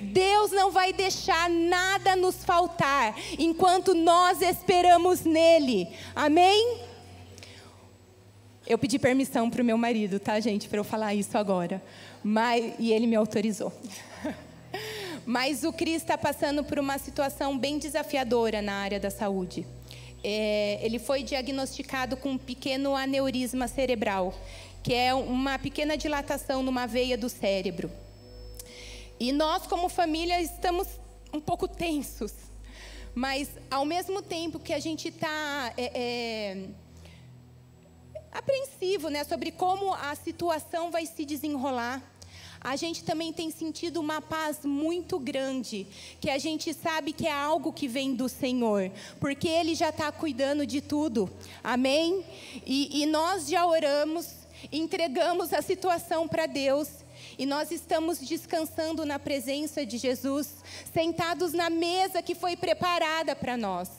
Deus 0.00 0.50
não 0.50 0.70
vai 0.70 0.92
deixar 0.92 1.48
nada 1.48 2.14
nos 2.16 2.44
faltar 2.44 3.14
enquanto 3.38 3.94
nós 3.94 4.42
esperamos 4.42 5.24
nele. 5.24 5.88
Amém? 6.14 6.80
Eu 8.66 8.78
pedi 8.78 8.98
permissão 8.98 9.50
para 9.50 9.62
o 9.62 9.64
meu 9.64 9.76
marido, 9.76 10.18
tá, 10.18 10.40
gente, 10.40 10.68
para 10.68 10.78
eu 10.78 10.84
falar 10.84 11.14
isso 11.14 11.36
agora. 11.36 11.82
Mas, 12.22 12.74
e 12.78 12.92
ele 12.92 13.06
me 13.06 13.14
autorizou. 13.14 13.72
Mas 15.26 15.64
o 15.64 15.72
Cris 15.72 15.96
está 15.96 16.18
passando 16.18 16.62
por 16.62 16.78
uma 16.78 16.98
situação 16.98 17.58
bem 17.58 17.78
desafiadora 17.78 18.60
na 18.60 18.74
área 18.74 19.00
da 19.00 19.10
saúde. 19.10 19.66
É, 20.22 20.78
ele 20.82 20.98
foi 20.98 21.22
diagnosticado 21.22 22.16
com 22.16 22.32
um 22.32 22.38
pequeno 22.38 22.94
aneurisma 22.94 23.66
cerebral, 23.68 24.34
que 24.82 24.92
é 24.92 25.14
uma 25.14 25.58
pequena 25.58 25.96
dilatação 25.96 26.62
numa 26.62 26.86
veia 26.86 27.16
do 27.16 27.28
cérebro. 27.28 27.90
E 29.18 29.32
nós, 29.32 29.66
como 29.66 29.88
família, 29.88 30.40
estamos 30.42 30.88
um 31.32 31.40
pouco 31.40 31.66
tensos. 31.66 32.32
Mas, 33.14 33.48
ao 33.70 33.84
mesmo 33.84 34.20
tempo 34.20 34.58
que 34.58 34.72
a 34.72 34.78
gente 34.78 35.08
está 35.08 35.72
é, 35.76 35.90
é, 35.94 36.68
apreensivo 38.32 39.08
né, 39.08 39.24
sobre 39.24 39.52
como 39.52 39.94
a 39.94 40.14
situação 40.16 40.90
vai 40.90 41.06
se 41.06 41.24
desenrolar, 41.24 42.02
a 42.64 42.76
gente 42.76 43.04
também 43.04 43.30
tem 43.30 43.50
sentido 43.50 44.00
uma 44.00 44.22
paz 44.22 44.64
muito 44.64 45.18
grande, 45.18 45.86
que 46.18 46.30
a 46.30 46.38
gente 46.38 46.72
sabe 46.72 47.12
que 47.12 47.26
é 47.26 47.32
algo 47.32 47.70
que 47.70 47.86
vem 47.86 48.14
do 48.14 48.26
Senhor, 48.26 48.90
porque 49.20 49.46
Ele 49.46 49.74
já 49.74 49.90
está 49.90 50.10
cuidando 50.10 50.66
de 50.66 50.80
tudo, 50.80 51.30
amém? 51.62 52.24
E, 52.64 53.02
e 53.02 53.04
nós 53.04 53.46
já 53.46 53.66
oramos, 53.66 54.28
entregamos 54.72 55.52
a 55.52 55.60
situação 55.60 56.26
para 56.26 56.46
Deus, 56.46 56.88
e 57.38 57.44
nós 57.44 57.70
estamos 57.70 58.18
descansando 58.18 59.04
na 59.04 59.18
presença 59.18 59.84
de 59.84 59.98
Jesus, 59.98 60.48
sentados 60.90 61.52
na 61.52 61.68
mesa 61.68 62.22
que 62.22 62.34
foi 62.34 62.56
preparada 62.56 63.36
para 63.36 63.58
nós. 63.58 63.90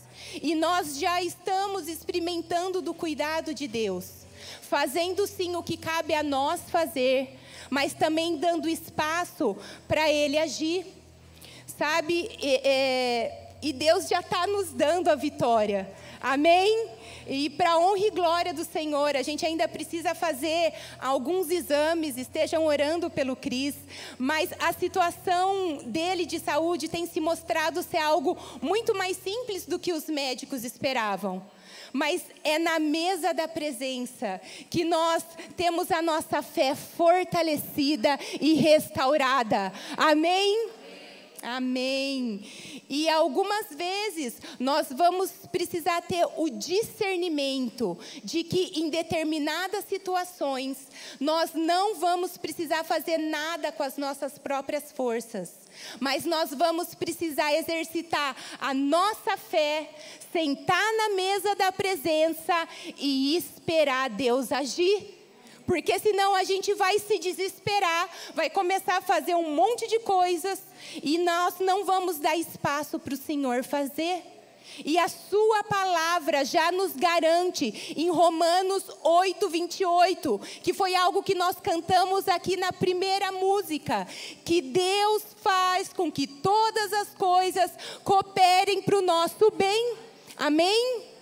E 0.41 0.56
nós 0.56 0.97
já 0.97 1.21
estamos 1.21 1.88
experimentando 1.88 2.82
do 2.82 2.95
cuidado 2.95 3.54
de 3.54 3.67
Deus, 3.67 4.25
fazendo 4.62 5.28
sim 5.28 5.56
o 5.56 5.62
que 5.62 5.78
cabe 5.78 6.15
a 6.15 6.23
nós 6.23 6.62
fazer, 6.69 7.38
mas 7.69 7.93
também 7.93 8.38
dando 8.38 8.69
espaço 8.69 9.56
para 9.88 10.12
Ele 10.12 10.38
agir. 10.38 10.86
Sabe? 11.78 12.30
E, 12.41 12.56
é, 12.63 13.45
e 13.62 13.73
Deus 13.73 14.08
já 14.08 14.19
está 14.19 14.47
nos 14.47 14.71
dando 14.71 15.10
a 15.10 15.15
vitória. 15.15 15.89
Amém? 16.21 16.89
E 17.28 17.49
para 17.49 17.78
honra 17.78 18.08
e 18.08 18.12
glória 18.12 18.54
do 18.54 18.63
Senhor, 18.63 19.15
a 19.15 19.23
gente 19.23 19.45
ainda 19.45 19.67
precisa 19.67 20.13
fazer 20.13 20.73
alguns 20.99 21.49
exames, 21.49 22.17
estejam 22.17 22.65
orando 22.65 23.10
pelo 23.10 23.36
Cris, 23.36 23.75
mas 24.17 24.51
a 24.60 24.71
situação 24.71 25.80
dele 25.86 26.25
de 26.25 26.39
saúde 26.39 26.88
tem 26.88 27.08
se 27.08 27.19
mostrado 27.19 27.82
ser 27.82 27.97
algo 27.97 28.38
muito 28.62 28.95
mais 28.95 29.17
simples 29.17 29.65
do 29.65 29.80
que 29.80 29.91
os 29.91 30.06
médicos 30.06 30.63
esperavam 30.63 31.41
mas 31.95 32.25
é 32.43 32.60
na 32.60 32.77
mesa 32.77 33.34
da 33.34 33.47
presença 33.47 34.41
que 34.69 34.84
nós 34.84 35.23
temos 35.55 35.89
a 35.89 36.01
nossa 36.01 36.41
fé 36.41 36.75
fortalecida 36.75 38.19
e 38.41 38.55
restaurada. 38.55 39.71
Amém? 39.95 40.71
Amém. 41.41 42.43
E 42.89 43.10
algumas 43.10 43.67
vezes 43.71 44.36
nós 44.60 44.88
vamos 44.91 45.32
precisar 45.52 46.02
ter 46.02 46.26
o 46.38 46.50
discernimento 46.50 47.98
de 48.24 48.43
que 48.43 48.80
em 48.80 48.89
determinadas 48.89 49.86
situações 49.86 50.88
nós 51.19 51.54
não 51.54 51.95
vamos 51.95 52.38
precisar 52.38 52.84
fazer 52.84 53.17
nada 53.17 53.71
com 53.71 53.84
as 53.84 53.98
nossas 53.98 54.38
próprias 54.38 54.91
forças, 54.91 55.52
mas 56.00 56.26
nós 56.26 56.52
vamos 56.52 56.93
precisar 56.93 57.54
exercitar 57.56 58.36
a 58.60 58.74
nossa 58.74 59.36
fé, 59.38 59.89
sentar 60.32 60.93
na 60.98 61.10
mesa 61.15 61.56
da 61.56 61.71
presença 61.71 62.67
e 62.98 63.36
esperar 63.36 64.10
Deus 64.10 64.52
agir. 64.52 65.24
Porque 65.65 65.97
senão 65.99 66.36
a 66.36 66.43
gente 66.43 66.73
vai 66.73 66.99
se 66.99 67.17
desesperar, 67.17 68.10
vai 68.34 68.49
começar 68.49 68.97
a 68.97 69.01
fazer 69.01 69.36
um 69.36 69.56
monte 69.56 69.88
de 69.88 69.99
coisas 69.99 70.62
e 71.01 71.17
nós 71.17 71.56
não 71.60 71.84
vamos 71.86 72.19
dar 72.19 72.38
espaço 72.38 72.99
para 72.99 73.13
o 73.13 73.17
Senhor 73.17 73.63
fazer. 73.63 74.23
E 74.84 74.97
a 74.97 75.08
sua 75.08 75.63
palavra 75.63 76.43
já 76.43 76.71
nos 76.71 76.93
garante 76.93 77.93
em 77.95 78.10
Romanos 78.10 78.84
8, 79.04 79.47
28, 79.47 80.41
que 80.63 80.73
foi 80.73 80.95
algo 80.95 81.23
que 81.23 81.36
nós 81.36 81.58
cantamos 81.62 82.28
aqui 82.28 82.58
na 82.58 82.73
primeira 82.73 83.32
música, 83.32 84.08
que 84.43 84.62
Deus 84.62 85.23
faz 85.41 85.93
com 85.93 86.12
que 86.12 86.28
todas 86.28 86.91
as 86.93 87.10
coisas 87.10 87.71
cooperem 88.04 88.82
para 88.82 88.97
o 88.97 89.01
nosso 89.01 89.51
bem. 89.51 89.97
Amém? 90.36 91.06